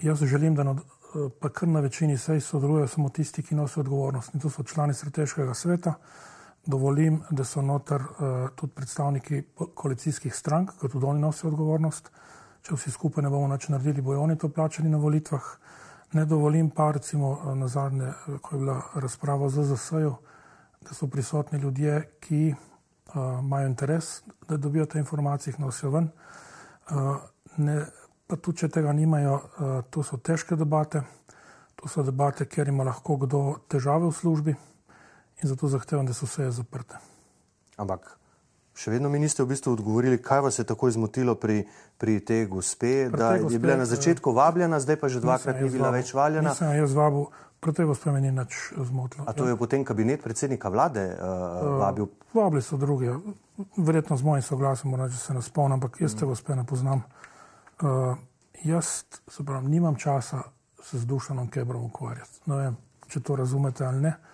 Jaz 0.00 0.24
želim, 0.24 0.54
da 0.54 0.62
na, 0.62 0.76
pa 1.40 1.48
kar 1.48 1.68
na 1.68 1.80
večini 1.80 2.18
sej 2.18 2.40
sodelujejo 2.40 2.88
samo 2.88 3.08
tisti, 3.08 3.42
ki 3.42 3.54
nosijo 3.54 3.80
odgovornost. 3.80 4.34
In 4.34 4.40
to 4.40 4.50
so 4.50 4.62
člani 4.62 4.94
strateškega 4.94 5.54
sveta. 5.54 5.90
Uh, 5.90 5.96
dovolim, 6.66 7.22
da 7.30 7.44
so 7.44 7.62
noter 7.62 8.02
uh, 8.02 8.48
tudi 8.56 8.72
predstavniki 8.74 9.42
koalicijskih 9.74 10.34
strank, 10.34 10.74
ki 10.80 10.88
tudi 10.88 11.06
oni 11.06 11.20
nosijo 11.20 11.50
odgovornost. 11.50 12.10
Če 12.62 12.76
vsi 12.76 12.92
skupaj 12.92 13.24
ne 13.24 13.30
bomo 13.32 13.48
nič 13.48 13.70
naredili, 13.72 14.04
bojo 14.04 14.20
oni 14.26 14.36
to 14.38 14.48
plačali 14.52 14.88
na 14.88 14.98
volitvah. 15.00 15.46
Ne 16.12 16.26
dovolim 16.26 16.70
pa, 16.74 16.90
recimo, 16.92 17.38
eh, 17.38 17.54
na 17.54 17.68
zadnje, 17.68 18.08
eh, 18.08 18.38
ko 18.42 18.56
je 18.56 18.58
bila 18.60 18.82
razprava 18.94 19.48
z 19.48 19.64
ZSJ-ju, 19.64 20.14
da 20.80 20.94
so 20.94 21.06
prisotni 21.06 21.58
ljudje, 21.58 22.10
ki 22.20 22.54
uh, 22.54 23.14
imajo 23.44 23.66
interes, 23.66 24.22
da 24.48 24.56
dobijo 24.56 24.86
te 24.86 24.98
informacije, 24.98 25.52
jih 25.52 25.60
nosijo 25.60 25.90
ven. 25.90 26.08
Uh, 26.90 27.16
ne, 27.56 27.84
pa 28.26 28.36
tudi, 28.36 28.58
če 28.58 28.68
tega 28.68 28.92
nimajo, 28.92 29.34
uh, 29.34 29.82
to 29.90 30.02
so 30.02 30.16
težke 30.16 30.56
debate, 30.56 31.02
to 31.76 31.88
so 31.88 32.02
debate, 32.02 32.46
kjer 32.48 32.68
ima 32.68 32.84
lahko 32.84 33.16
kdo 33.16 33.42
težave 33.68 34.08
v 34.08 34.12
službi 34.12 34.56
in 35.42 35.48
zato 35.48 35.68
zahtevam, 35.68 36.06
da 36.06 36.14
so 36.14 36.26
vse 36.26 36.50
zaprte. 36.50 36.98
Ampak 37.76 38.16
še 38.76 38.94
vedno 38.94 39.10
mi 39.12 39.18
niste 39.20 39.44
v 39.44 39.50
bistvu 39.52 39.74
odgovorili, 39.76 40.20
kaj 40.22 40.40
vas 40.46 40.58
je 40.58 40.64
tako 40.64 40.88
izmotilo 40.88 41.34
pri, 41.36 41.64
pri 42.00 42.20
tej 42.24 42.46
gospe, 42.48 43.10
pri 43.10 43.18
da 43.18 43.30
gospe, 43.36 43.54
je 43.54 43.60
bila 43.60 43.76
na 43.76 43.86
začetku 43.88 44.32
vabljena, 44.32 44.80
zdaj 44.80 44.96
pa 45.00 45.10
že 45.12 45.20
dvakrat 45.20 45.60
ni 45.60 45.70
bila 45.72 45.92
več 45.92 46.14
valjena. 46.16 46.54
Nisem 46.54 46.72
jaz 46.76 46.94
vabil, 46.96 47.26
proti 47.60 47.84
gospe 47.88 48.14
me 48.14 48.22
ni 48.24 48.32
nič 48.32 48.72
zmotilo. 48.76 49.26
A 49.28 49.36
to 49.36 49.48
je 49.48 49.58
potem 49.60 49.84
kabinet 49.84 50.24
predsednika 50.24 50.72
vlade 50.72 51.10
uh, 51.12 51.76
vabil? 51.82 52.08
Uh, 52.08 52.32
vabili 52.40 52.64
so 52.64 52.80
druge, 52.80 53.12
verjetno 53.76 54.16
z 54.16 54.28
mojim 54.28 54.46
soglasom, 54.46 54.94
moram 54.94 55.10
reči, 55.10 55.20
se 55.20 55.36
ne 55.36 55.44
spomnim, 55.44 55.80
ampak 55.80 56.00
jaz 56.00 56.16
te 56.16 56.28
gospe 56.28 56.56
ne 56.56 56.64
poznam. 56.64 57.04
Uh, 57.80 58.16
jaz, 58.64 59.04
se 59.28 59.44
pravim, 59.44 59.68
nimam 59.72 59.96
časa 59.96 60.44
se 60.80 60.96
z 60.96 61.04
dušanom 61.04 61.52
kebrom 61.52 61.84
ukvarjati. 61.90 62.48
Ne 62.48 62.56
vem, 62.56 62.76
če 63.12 63.20
to 63.20 63.36
razumete 63.36 63.84
ali 63.84 64.08
ne. 64.08 64.16
Uh, 64.16 64.29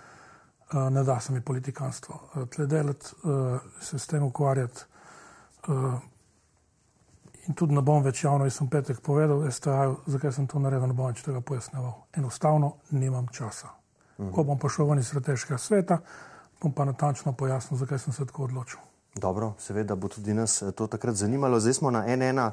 ne 0.72 1.04
da 1.04 1.20
se 1.20 1.32
mi 1.32 1.40
politikanstvo. 1.40 2.20
Uh, 2.34 2.48
tle 2.48 2.66
delati, 2.66 3.06
uh, 3.22 3.60
se 3.80 3.98
s 3.98 4.06
tem 4.06 4.22
ukvarjati. 4.22 4.84
Uh, 5.68 5.94
in 7.46 7.54
tudi 7.54 7.74
ne 7.74 7.82
bom 7.82 8.02
več 8.02 8.24
javno, 8.24 8.46
jaz 8.46 8.58
sem 8.58 8.68
petek 8.70 9.00
povedal, 9.00 9.44
STA, 9.50 9.94
zakaj 10.06 10.32
sem 10.32 10.46
to 10.50 10.58
naredil, 10.58 10.88
ne 10.90 10.96
bom 10.98 11.10
več 11.12 11.22
tega 11.22 11.40
pojasneval. 11.40 11.94
Enostavno 12.18 12.72
nimam 12.90 13.28
časa. 13.32 13.70
Mhm. 14.18 14.32
Ko 14.34 14.44
bom 14.44 14.58
pa 14.58 14.68
šel 14.68 14.90
ven 14.90 14.98
iz 14.98 15.12
strateškega 15.12 15.58
sveta, 15.58 16.00
bom 16.62 16.72
pa 16.72 16.84
natančno 16.84 17.32
pojasnil, 17.32 17.78
zakaj 17.78 17.98
sem 17.98 18.12
se 18.12 18.26
tako 18.26 18.44
odločil. 18.44 18.80
Dobro, 19.16 19.54
seveda 19.58 19.94
bo 19.96 20.08
tudi 20.08 20.34
nas 20.34 20.62
eh, 20.62 20.72
to 20.76 20.86
takrat 20.86 21.14
zanimalo. 21.16 21.60
Zdaj 21.60 21.74
smo 21.74 21.90
na 21.90 22.04
NN 22.04 22.38
eh, 22.38 22.52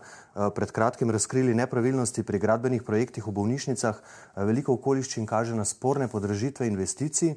pred 0.55 0.71
kratkim 0.71 1.11
razkrili 1.11 1.53
nepravilnosti 1.53 2.23
pri 2.23 2.39
gradbenih 2.39 2.83
projektih 2.83 3.27
v 3.27 3.31
bolnišnicah. 3.31 3.99
Eh, 3.99 4.45
veliko 4.47 4.77
okoliščin 4.79 5.25
kaže 5.27 5.57
na 5.59 5.65
sporne 5.67 6.07
podražitve 6.07 6.67
investicij. 6.67 7.35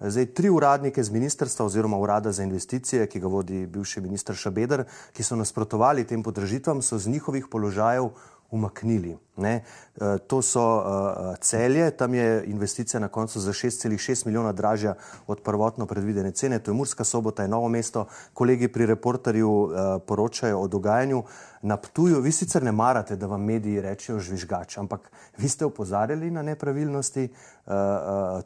Zdaj 0.00 0.26
tri 0.36 0.52
uradnike 0.52 1.04
z 1.04 1.10
ministrstva 1.10 1.64
oziroma 1.64 1.96
urada 1.96 2.32
za 2.32 2.44
investicije, 2.44 3.06
ki 3.06 3.20
ga 3.20 3.32
vodi 3.32 3.64
bivši 3.66 4.04
minister 4.04 4.36
Šabeder, 4.36 4.84
ki 5.16 5.24
so 5.24 5.40
nasprotovali 5.40 6.04
tem 6.04 6.22
podražitvam, 6.22 6.82
so 6.82 6.98
z 6.98 7.08
njihovih 7.08 7.48
položajev 7.48 8.12
umaknili. 8.50 9.16
Ne? 9.36 9.54
E, 9.54 10.18
to 10.26 10.42
so 10.42 10.62
uh, 10.76 11.36
celje, 11.40 11.90
tam 11.90 12.14
je 12.14 12.44
investicija 12.46 13.00
na 13.00 13.08
koncu 13.08 13.40
za 13.40 13.52
6,6 13.52 14.26
milijona 14.26 14.52
dražja 14.52 14.94
od 15.26 15.40
prvotno 15.40 15.86
predvidene 15.86 16.30
cene, 16.30 16.58
to 16.58 16.70
je 16.70 16.74
Murska 16.74 17.04
sobota, 17.04 17.42
je 17.42 17.48
novo 17.48 17.68
mesto. 17.68 18.06
Kolegi 18.34 18.68
pri 18.68 18.86
reporterju 18.86 19.50
uh, 19.50 19.70
poročajo 20.06 20.60
o 20.60 20.68
dogajanju 20.68 21.22
na 21.62 21.76
Ptuju. 21.76 22.20
Vi 22.20 22.32
sicer 22.32 22.62
ne 22.62 22.72
marate, 22.72 23.16
da 23.16 23.26
vam 23.26 23.44
mediji 23.44 23.80
rečejo 23.80 24.18
žvižgač, 24.18 24.78
ampak 24.78 25.10
vi 25.38 25.48
ste 25.48 25.64
opozarjali 25.64 26.30
na 26.30 26.42
nepravilnosti, 26.42 27.28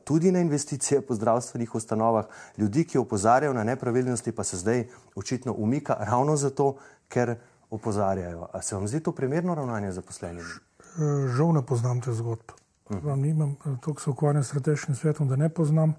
tudi 0.04 0.32
na 0.32 0.40
investicije 0.40 1.00
po 1.00 1.14
zdravstvenih 1.14 1.74
ustanovah. 1.74 2.24
Ljudi, 2.58 2.84
ki 2.84 2.98
opozarjajo 2.98 3.52
na 3.52 3.64
nepravilnosti, 3.64 4.32
pa 4.32 4.44
se 4.44 4.56
zdaj 4.56 4.86
očitno 5.14 5.54
umika 5.58 5.96
ravno 6.00 6.36
zato, 6.36 6.76
ker 7.08 7.36
opozarjajo. 7.70 8.48
A 8.52 8.62
se 8.62 8.74
vam 8.74 8.88
zdi 8.88 9.00
to 9.00 9.12
primerno 9.12 9.54
ravnanje 9.54 9.92
zaposlenih? 9.92 10.60
Žal 11.36 11.52
ne 11.52 11.62
poznam 11.66 12.00
te 12.00 12.12
zgodbe. 12.12 12.58
Hmm. 12.88 13.20
Nimam 13.22 13.56
toliko 13.80 14.02
se 14.02 14.10
ukvarjam 14.10 14.44
s 14.44 14.46
strateškim 14.46 14.94
svetom, 14.94 15.28
da 15.28 15.36
ne 15.36 15.48
poznam. 15.48 15.94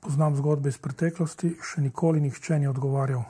Poznam 0.00 0.36
zgodbe 0.36 0.68
iz 0.68 0.78
preteklosti, 0.78 1.56
še 1.62 1.82
nikoli 1.82 2.20
nihče 2.20 2.58
ni 2.58 2.68
odgovarjal 2.68 3.22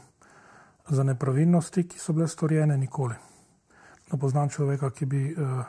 za 0.91 1.03
nepravilnosti, 1.03 1.89
ki 1.89 1.99
so 1.99 2.13
bile 2.13 2.29
storjene, 2.29 2.77
nikoli. 2.79 3.15
Ne 4.13 4.19
poznam 4.19 4.49
človeka, 4.49 4.91
ki 4.91 5.07
bi, 5.07 5.23
eh, 5.33 5.65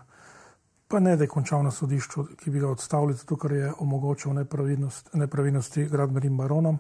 pa 0.88 1.00
ne 1.00 1.16
da 1.16 1.24
je 1.24 1.28
končal 1.28 1.64
na 1.64 1.72
sodišču, 1.72 2.26
ki 2.38 2.52
bi 2.52 2.60
ga 2.60 2.70
odstavili, 2.70 3.14
zato 3.14 3.38
ker 3.38 3.52
je 3.52 3.74
omogočil 3.80 4.34
nepravilnosti, 4.34 5.18
nepravilnosti 5.18 5.86
gradbenim 5.86 6.38
baronom. 6.38 6.80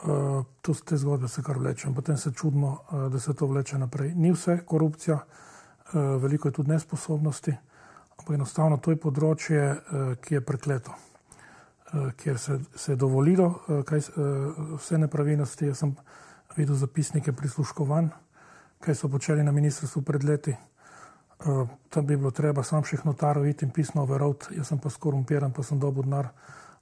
Uh, 0.00 0.44
to 0.60 0.72
te 0.74 0.96
zgodbe 0.96 1.28
se 1.28 1.42
kar 1.42 1.58
vleče 1.58 1.88
in 1.88 1.94
potem 1.94 2.16
se 2.16 2.32
čudimo, 2.32 2.68
uh, 2.68 3.12
da 3.12 3.20
se 3.20 3.34
to 3.34 3.46
vleče 3.46 3.78
naprej. 3.78 4.14
Ni 4.14 4.32
vse 4.32 4.62
korupcija, 4.66 5.16
uh, 5.16 6.22
veliko 6.22 6.48
je 6.48 6.52
tudi 6.52 6.70
nesposobnosti, 6.70 7.52
ampak 8.10 8.34
enostavno 8.34 8.76
to 8.76 8.90
je 8.90 8.96
področje, 8.96 9.60
ki 10.20 10.34
je 10.34 10.40
prekleto, 10.40 10.92
kjer 12.16 12.38
se, 12.38 12.58
se 12.76 12.92
je 12.92 12.96
dovolilo 12.96 13.46
kaj, 13.88 14.02
vse 14.76 14.98
nepravilnosti. 15.00 15.70
Jaz 15.70 15.80
sem 15.80 15.94
videl 16.56 16.76
zapisnike 16.76 17.32
prisluškovanj, 17.32 18.10
kaj 18.84 18.94
so 18.94 19.08
počeli 19.08 19.44
na 19.44 19.52
ministrstvu 19.56 20.02
pred 20.04 20.24
leti. 20.24 20.56
Tam 21.88 22.06
bi 22.06 22.16
bilo 22.16 22.30
treba 22.30 22.62
sam 22.62 22.84
še 22.84 23.00
notarov 23.04 23.48
iti 23.48 23.64
in 23.64 23.72
pisno 23.72 24.04
overovati, 24.04 24.58
jaz 24.60 24.68
sem 24.68 24.78
pa 24.78 24.92
skorumpiran, 24.92 25.52
pa 25.56 25.64
sem 25.64 25.80
dobil 25.80 26.04
denar 26.04 26.28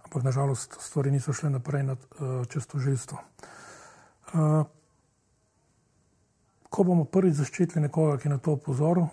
ampak 0.08 0.24
nažalost 0.24 0.76
stvari 0.80 1.10
niso 1.10 1.32
šle 1.32 1.50
naprej 1.50 1.82
nad, 1.82 1.98
uh, 2.16 2.46
čez 2.48 2.66
tožilstvo. 2.66 3.18
Uh, 4.32 4.64
ko 6.70 6.84
bomo 6.84 7.04
prvič 7.04 7.36
zaščitili 7.36 7.84
nekoga, 7.84 8.16
ki 8.16 8.28
je 8.28 8.32
na 8.32 8.38
to 8.40 8.54
opozoril, 8.56 9.10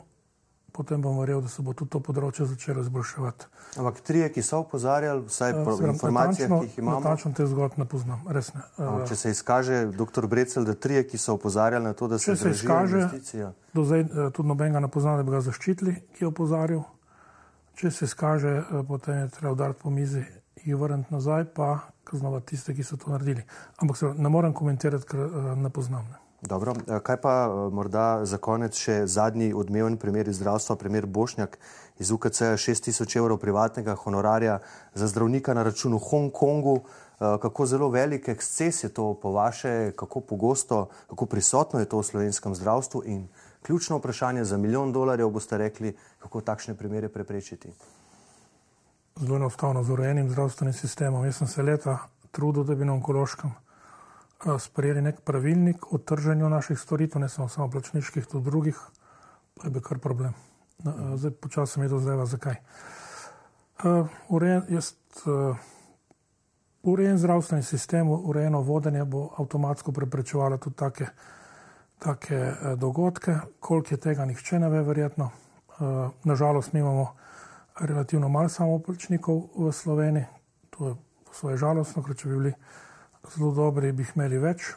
potem 0.71 1.01
bom 1.01 1.19
verjel, 1.19 1.41
da 1.43 1.51
se 1.51 1.63
bo 1.63 1.73
tudi 1.75 1.91
to 1.91 1.99
področje 2.03 2.47
začelo 2.47 2.83
izboljševati. 2.83 3.47
Ampak 3.79 3.99
trije, 4.07 4.29
ki 4.31 4.43
so 4.43 4.61
opozarjali, 4.63 5.25
vsaj 5.27 5.55
po 5.67 5.75
uh, 5.75 5.83
informacijah, 5.91 6.51
ki 6.51 6.69
jih 6.69 6.79
imamo. 6.79 7.01
Natančno 7.03 7.33
te 7.35 7.47
zgodbe 7.51 7.83
ne 7.83 7.87
poznam, 7.91 8.23
res 8.31 8.53
ne. 8.55 8.63
Uh, 8.79 9.03
če 9.07 9.19
se 9.19 9.35
izkaže, 9.35 9.81
dr. 9.99 10.31
Brecel, 10.31 10.63
da 10.67 10.75
trije, 10.79 11.03
ki 11.11 11.19
so 11.19 11.35
opozarjali 11.35 11.91
na 11.91 11.93
to, 11.93 12.07
da 12.07 12.19
se, 12.19 12.37
se 12.39 12.55
izkaže, 12.55 13.03
investicija. 13.03 13.51
do 13.75 13.83
zdaj 13.83 14.07
uh, 14.07 14.31
tudi 14.31 14.47
nobenega 14.47 14.79
ne 14.79 14.91
pozna, 14.91 15.19
da 15.19 15.27
bi 15.27 15.35
ga 15.35 15.43
zaščitili, 15.43 15.99
ki 16.15 16.23
je 16.23 16.31
opozarjal. 16.31 16.87
Če 17.75 17.91
se 17.91 18.07
izkaže, 18.07 18.55
potem 18.87 19.25
je 19.25 19.29
treba 19.35 19.51
udariti 19.51 19.81
po 19.83 19.91
mizi 19.91 20.23
jih 20.65 20.75
vrniti 20.75 21.13
nazaj, 21.13 21.45
pa 21.53 21.79
kaznovati 22.03 22.45
tiste, 22.45 22.73
ki 22.73 22.83
so 22.83 22.97
to 22.97 23.11
naredili. 23.11 23.43
Ampak 23.77 23.97
se 23.97 24.13
ne 24.17 24.29
morem 24.29 24.53
komentirati, 24.53 25.05
ker 25.05 25.19
uh, 25.19 25.51
ne 25.57 25.69
poznam. 25.69 26.05
Ne. 26.11 26.21
Dobro, 26.41 26.75
eh, 26.87 26.99
kaj 26.99 27.17
pa 27.21 27.33
uh, 27.47 27.73
morda 27.73 28.25
za 28.25 28.37
konec 28.37 28.77
še 28.77 29.05
zadnji 29.07 29.53
odmeven 29.53 29.97
primer 29.97 30.27
iz 30.27 30.39
zdravstva, 30.41 30.75
primer 30.75 31.05
Bošnjak 31.05 31.57
iz 31.99 32.11
UKC, 32.11 32.57
6000 32.61 33.17
evrov 33.17 33.39
privatnega 33.41 33.95
honorarja 33.95 34.59
za 34.93 35.07
zdravnika 35.07 35.53
na 35.53 35.63
računu 35.63 35.99
Hongkongu. 35.99 36.79
Kako 37.15 37.65
zelo 37.65 37.87
velik 37.89 38.27
eksces 38.27 38.83
je 38.83 38.89
to 38.91 39.13
po 39.21 39.31
vaše, 39.31 39.93
kako 39.95 40.19
pogosto, 40.19 40.89
kako 41.07 41.25
prisotno 41.25 41.79
je 41.79 41.87
to 41.87 42.01
v 42.01 42.03
slovenskem 42.03 42.55
zdravstvu 42.55 43.01
in 43.05 43.27
ključno 43.63 43.97
vprašanje 43.97 44.43
za 44.43 44.57
milijon 44.57 44.91
dolarjev 44.91 45.31
boste 45.31 45.57
rekli, 45.57 45.95
kako 46.19 46.41
takšne 46.41 46.75
primere 46.75 47.07
preprečiti 47.09 47.71
zelo 49.19 49.35
enostavno 49.35 49.83
z 49.83 49.89
urejenim 49.89 50.29
zdravstvenim 50.29 50.73
sistemom. 50.73 51.25
Jaz 51.25 51.37
sem 51.37 51.47
se 51.47 51.63
leta 51.63 51.97
trudil, 52.31 52.63
da 52.63 52.75
bi 52.75 52.85
na 52.85 52.93
onkološkem 52.93 53.51
eh, 53.51 54.59
sprejeli 54.59 55.01
nek 55.01 55.21
pravilnik 55.21 55.93
o 55.93 55.97
trženju 55.97 56.49
naših 56.49 56.79
storitev, 56.79 57.21
ne 57.21 57.29
samo, 57.29 57.47
samo 57.49 57.69
plačniških, 57.71 58.27
tudi 58.27 58.45
drugih, 58.45 58.79
pa 59.55 59.67
je 59.67 59.71
bil 59.71 59.81
kar 59.81 59.99
problem. 59.99 60.33
Eh, 60.85 61.15
zdaj 61.15 61.31
počasem 61.31 61.83
je 61.83 61.89
dozeva, 61.89 62.25
zakaj. 62.25 62.55
Uh, 63.83 64.07
urejen, 64.29 64.61
jaz, 64.69 64.93
urejen 66.83 67.17
zdravstveni 67.17 67.63
sistem, 67.63 68.07
urejeno 68.09 68.61
vodenje 68.61 69.03
bo 69.05 69.29
avtomatsko 69.37 69.91
preprečevalo 69.91 70.57
tudi 70.57 70.75
take, 70.75 71.07
take 71.99 72.53
dogodke, 72.75 73.35
koliko 73.59 73.93
je 73.93 73.97
tega, 73.97 74.25
nihče 74.25 74.59
ne 74.59 74.69
ve, 74.69 74.81
verjetno. 74.81 75.29
Nažalost, 76.23 76.73
mi 76.73 76.79
imamo 76.79 77.15
relativno 77.79 78.29
malo 78.29 78.49
samoplačnikov 78.49 79.49
v 79.55 79.71
Sloveniji. 79.71 80.25
To 80.69 80.87
je 80.87 80.95
svoje 81.31 81.57
žalostno, 81.57 82.03
ker 82.03 82.15
če 82.15 82.29
bi 82.29 82.35
bili 82.35 82.53
zelo 83.35 83.51
dobri, 83.51 83.91
bi 83.91 84.03
jih 84.03 84.13
imeli 84.15 84.39
več, 84.39 84.71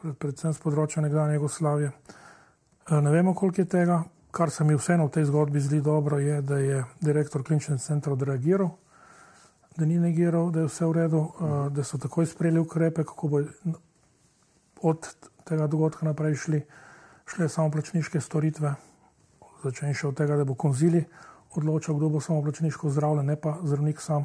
predvsem 0.00 0.54
z 0.56 0.62
področja 0.62 1.02
nekdanje 1.04 1.36
Jugoslavije. 1.36 1.92
E, 1.92 3.00
ne 3.04 3.12
vemo, 3.12 3.34
koliko 3.34 3.62
je 3.62 3.68
tega. 3.68 4.02
Kar 4.30 4.50
se 4.54 4.64
mi 4.64 4.76
vseeno 4.78 5.08
v 5.08 5.14
tej 5.16 5.26
zgodbi 5.26 5.60
zdi 5.60 5.80
dobro, 5.82 6.20
je, 6.22 6.38
da 6.42 6.60
je 6.62 6.84
direktor 7.02 7.42
kliničnega 7.42 7.82
centra 7.82 8.14
odreagiral, 8.14 8.70
da 9.76 9.86
ni 9.86 9.98
negiral, 9.98 10.52
da 10.54 10.62
je 10.62 10.68
vse 10.70 10.86
v 10.86 10.96
redu, 10.96 11.24
e, 11.26 11.48
da 11.74 11.84
so 11.84 11.98
takoj 11.98 12.30
sprejeli 12.30 12.62
ukrepe, 12.62 13.04
kako 13.04 13.28
bo 13.28 13.42
od 14.86 15.08
tega 15.44 15.66
dogodka 15.66 16.06
naprej 16.06 16.38
šli, 16.46 16.62
šle 17.26 17.48
samoplačniške 17.50 18.22
storitve, 18.22 18.74
začenši 19.64 20.06
od 20.06 20.16
tega, 20.16 20.38
da 20.38 20.46
bo 20.46 20.54
konzili 20.54 21.04
odločal, 21.56 21.94
kdo 21.94 22.08
bo 22.08 22.20
samoplačniško 22.20 22.90
zdravljen, 22.90 23.26
ne 23.26 23.36
pa 23.36 23.58
zdravnik 23.62 24.00
sam. 24.00 24.24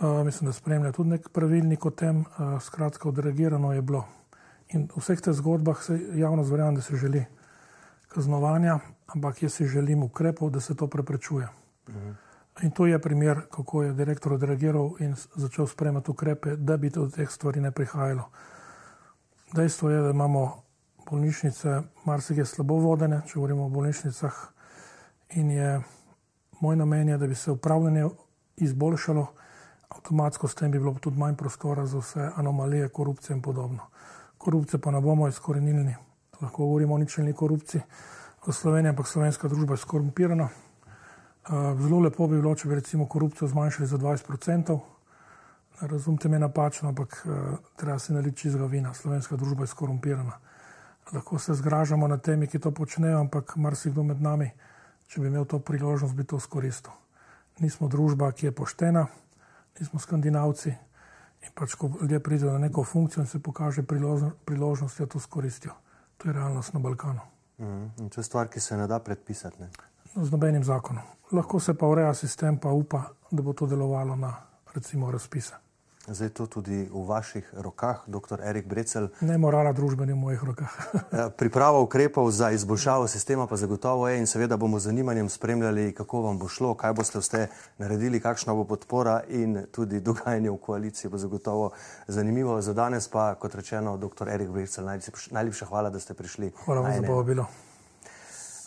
Uh, 0.00 0.24
mislim, 0.24 0.48
da 0.48 0.52
spremlja 0.52 0.92
tudi 0.92 1.10
nek 1.10 1.28
pravilnik 1.28 1.86
o 1.86 1.90
tem, 1.90 2.20
uh, 2.20 2.56
skratka, 2.62 3.08
odreagirano 3.08 3.72
je 3.72 3.82
bilo. 3.82 4.04
In 4.68 4.88
v 4.88 5.02
vseh 5.02 5.20
teh 5.20 5.34
zgodbah 5.34 5.82
se 5.82 5.98
javno 6.14 6.44
zverjam, 6.44 6.74
da 6.74 6.82
se 6.82 6.96
želi 6.96 7.24
kaznovanja, 8.08 8.78
ampak 9.06 9.42
jaz 9.42 9.54
si 9.54 9.66
želim 9.66 10.02
ukrepov, 10.02 10.50
da 10.50 10.60
se 10.60 10.74
to 10.74 10.86
preprečuje. 10.86 11.48
Mhm. 11.88 12.10
In 12.62 12.70
to 12.70 12.86
je 12.86 12.98
primer, 12.98 13.40
kako 13.50 13.82
je 13.82 13.92
direktor 13.92 14.32
odreagiral 14.32 14.90
in 14.98 15.14
začel 15.34 15.66
sprejemati 15.66 16.10
ukrepe, 16.10 16.56
da 16.56 16.76
bi 16.76 16.90
do 16.90 17.08
teh 17.08 17.30
stvari 17.30 17.60
ne 17.60 17.70
prihajalo. 17.70 18.28
Dejstvo 19.52 19.90
je, 19.90 20.02
da 20.02 20.10
imamo 20.10 20.62
bolnišnice, 21.10 21.80
marsikaj 22.04 22.44
slabo 22.44 22.74
vodene, 22.74 23.22
če 23.26 23.34
govorimo 23.34 23.64
o 23.66 23.68
bolnišnicah, 23.68 24.34
in 25.30 25.50
je 25.50 25.80
moj 26.60 26.76
namen, 26.76 27.08
je, 27.08 27.18
da 27.18 27.26
bi 27.26 27.34
se 27.34 27.50
upravljanje 27.50 28.08
izboljšalo, 28.56 29.26
avtomatsko 29.88 30.48
s 30.48 30.54
tem 30.54 30.70
bi 30.70 30.78
bilo 30.78 30.94
tudi 30.94 31.18
manj 31.18 31.34
prostora 31.36 31.86
za 31.86 31.98
vse 31.98 32.30
anomalije, 32.36 32.88
korupcije 32.88 33.36
in 33.36 33.42
podobno. 33.42 33.86
Korupcije 34.38 34.80
pa 34.80 34.90
ne 34.90 35.00
bomo 35.00 35.28
izkorenili, 35.28 35.94
lahko 36.40 36.66
govorimo 36.66 36.94
o 36.94 36.98
ničelni 36.98 37.32
korupciji 37.32 37.82
v 38.46 38.52
Sloveniji, 38.52 38.90
ampak 38.90 39.06
slovenska 39.06 39.48
družba 39.48 39.74
je 39.74 39.84
skorumpirana. 39.84 40.48
Zelo 41.78 42.00
lepo 42.00 42.26
bi 42.26 42.40
bilo, 42.40 42.54
če 42.54 42.68
bi 42.68 42.74
recimo 42.74 43.06
korupcijo 43.08 43.48
zmanjšali 43.48 43.86
za 43.88 43.98
20%. 43.98 44.78
Razumite 45.80 46.28
me 46.28 46.38
napačno, 46.38 46.88
ampak 46.88 47.26
treba 47.76 47.98
se 47.98 48.12
naliti 48.12 48.36
čizga 48.36 48.66
vina. 48.66 48.94
Slovenska 48.94 49.36
družba 49.36 49.64
je 49.64 49.72
skorumpirana. 49.72 50.38
Lahko 51.12 51.38
se 51.38 51.54
zgražamo 51.54 52.08
nad 52.08 52.22
temi, 52.22 52.46
ki 52.46 52.58
to 52.58 52.70
počnejo, 52.70 53.20
ampak 53.20 53.56
marsikdo 53.56 54.02
med 54.02 54.22
nami, 54.22 54.50
če 55.10 55.20
bi 55.20 55.26
imel 55.26 55.44
to 55.44 55.58
priložnost, 55.58 56.14
bi 56.14 56.24
to 56.24 56.38
skoristil. 56.40 56.94
Nismo 57.58 57.88
družba, 57.90 58.30
ki 58.32 58.46
je 58.46 58.52
poštena, 58.54 59.06
nismo 59.80 59.98
skandinavci. 60.00 60.70
In 61.40 61.52
pač, 61.56 61.74
ko 61.74 61.90
ljudje 62.00 62.20
pridejo 62.20 62.52
na 62.52 62.66
neko 62.68 62.84
funkcijo 62.84 63.24
in 63.24 63.28
se 63.28 63.40
pokaže 63.42 63.82
priložnost, 63.82 65.00
da 65.00 65.06
to 65.06 65.20
skoristijo. 65.20 65.74
To 66.20 66.28
je 66.28 66.34
realnost 66.36 66.74
na 66.74 66.80
Balkanu. 66.80 67.20
Mm, 67.58 68.08
to 68.08 68.20
je 68.20 68.24
stvar, 68.24 68.48
ki 68.48 68.60
se 68.60 68.76
ne 68.76 68.86
da 68.86 69.00
predpisati. 69.00 69.62
Ne? 69.62 69.70
No, 70.14 70.24
z 70.24 70.30
nobenim 70.30 70.64
zakonom. 70.64 71.04
Lahko 71.32 71.60
se 71.60 71.74
pa 71.74 71.88
ureja 71.88 72.14
sistem, 72.14 72.58
pa 72.58 72.70
upa, 72.70 73.02
da 73.30 73.42
bo 73.42 73.52
to 73.52 73.66
delovalo 73.66 74.16
na 74.16 74.34
recimo 74.74 75.10
razpise. 75.10 75.54
Zdaj 76.08 76.26
je 76.26 76.32
to 76.32 76.46
tudi 76.46 76.88
v 76.92 77.04
vaših 77.04 77.44
rokah, 77.60 78.00
dr. 78.06 78.40
Erik 78.40 78.66
Brecel. 78.66 79.08
Ne 79.20 79.36
morala 79.38 79.72
družbe 79.76 80.08
v 80.08 80.16
mojih 80.16 80.40
rokah. 80.44 80.72
Ja, 81.12 81.28
priprava 81.40 81.78
ukrepov 81.84 82.30
za 82.32 82.50
izboljšavo 82.50 83.04
sistema 83.08 83.46
pa 83.46 83.56
zagotovo 83.56 84.08
je 84.08 84.18
in 84.18 84.26
seveda 84.26 84.56
bomo 84.56 84.78
z 84.78 84.88
zanimanjem 84.88 85.28
spremljali, 85.28 85.92
kako 85.92 86.20
vam 86.20 86.38
bo 86.38 86.48
šlo, 86.48 86.74
kaj 86.74 86.92
boste 86.96 87.20
vste 87.20 87.46
naredili, 87.78 88.20
kakšna 88.20 88.54
bo 88.54 88.64
podpora 88.64 89.20
in 89.28 89.66
tudi 89.72 90.00
dogajanje 90.00 90.50
v 90.50 90.56
koaliciji 90.56 91.10
bo 91.10 91.18
zagotovo 91.18 91.70
zanimivo. 92.08 92.60
Za 92.62 92.72
danes 92.72 93.08
pa, 93.08 93.34
kot 93.34 93.54
rečeno, 93.54 93.96
dr. 93.96 94.28
Erik 94.28 94.48
Brecel, 94.48 94.88
najlepša 95.30 95.66
hvala, 95.66 95.90
da 95.90 96.00
ste 96.00 96.14
prišli. 96.14 96.52
Hvala 96.64 96.80
vam 96.80 96.96
za 96.96 97.02
povabilo. 97.02 97.69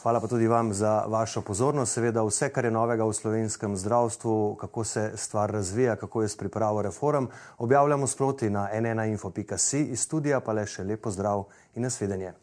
Hvala 0.04 0.20
pa 0.20 0.28
tudi 0.28 0.48
vam 0.48 0.74
za 0.74 1.06
vašo 1.08 1.42
pozornost. 1.42 1.94
Seveda 1.94 2.26
vse, 2.28 2.50
kar 2.52 2.66
je 2.66 2.72
novega 2.72 3.06
v 3.08 3.14
slovenskem 3.14 3.78
zdravstvu, 3.78 4.56
kako 4.60 4.84
se 4.84 5.12
stvar 5.16 5.52
razvija, 5.52 5.96
kako 5.96 6.22
je 6.22 6.28
s 6.28 6.38
pripravo 6.38 6.82
reform, 6.82 7.26
objavljamo 7.58 8.08
sproti 8.08 8.50
na 8.50 8.68
nnainfo.si 8.74 9.80
iz 9.80 10.02
studija, 10.02 10.40
pa 10.40 10.52
le 10.52 10.66
še 10.68 10.84
lepo 10.84 11.12
zdrav 11.12 11.46
in 11.76 11.88
nasvidenje. 11.88 12.34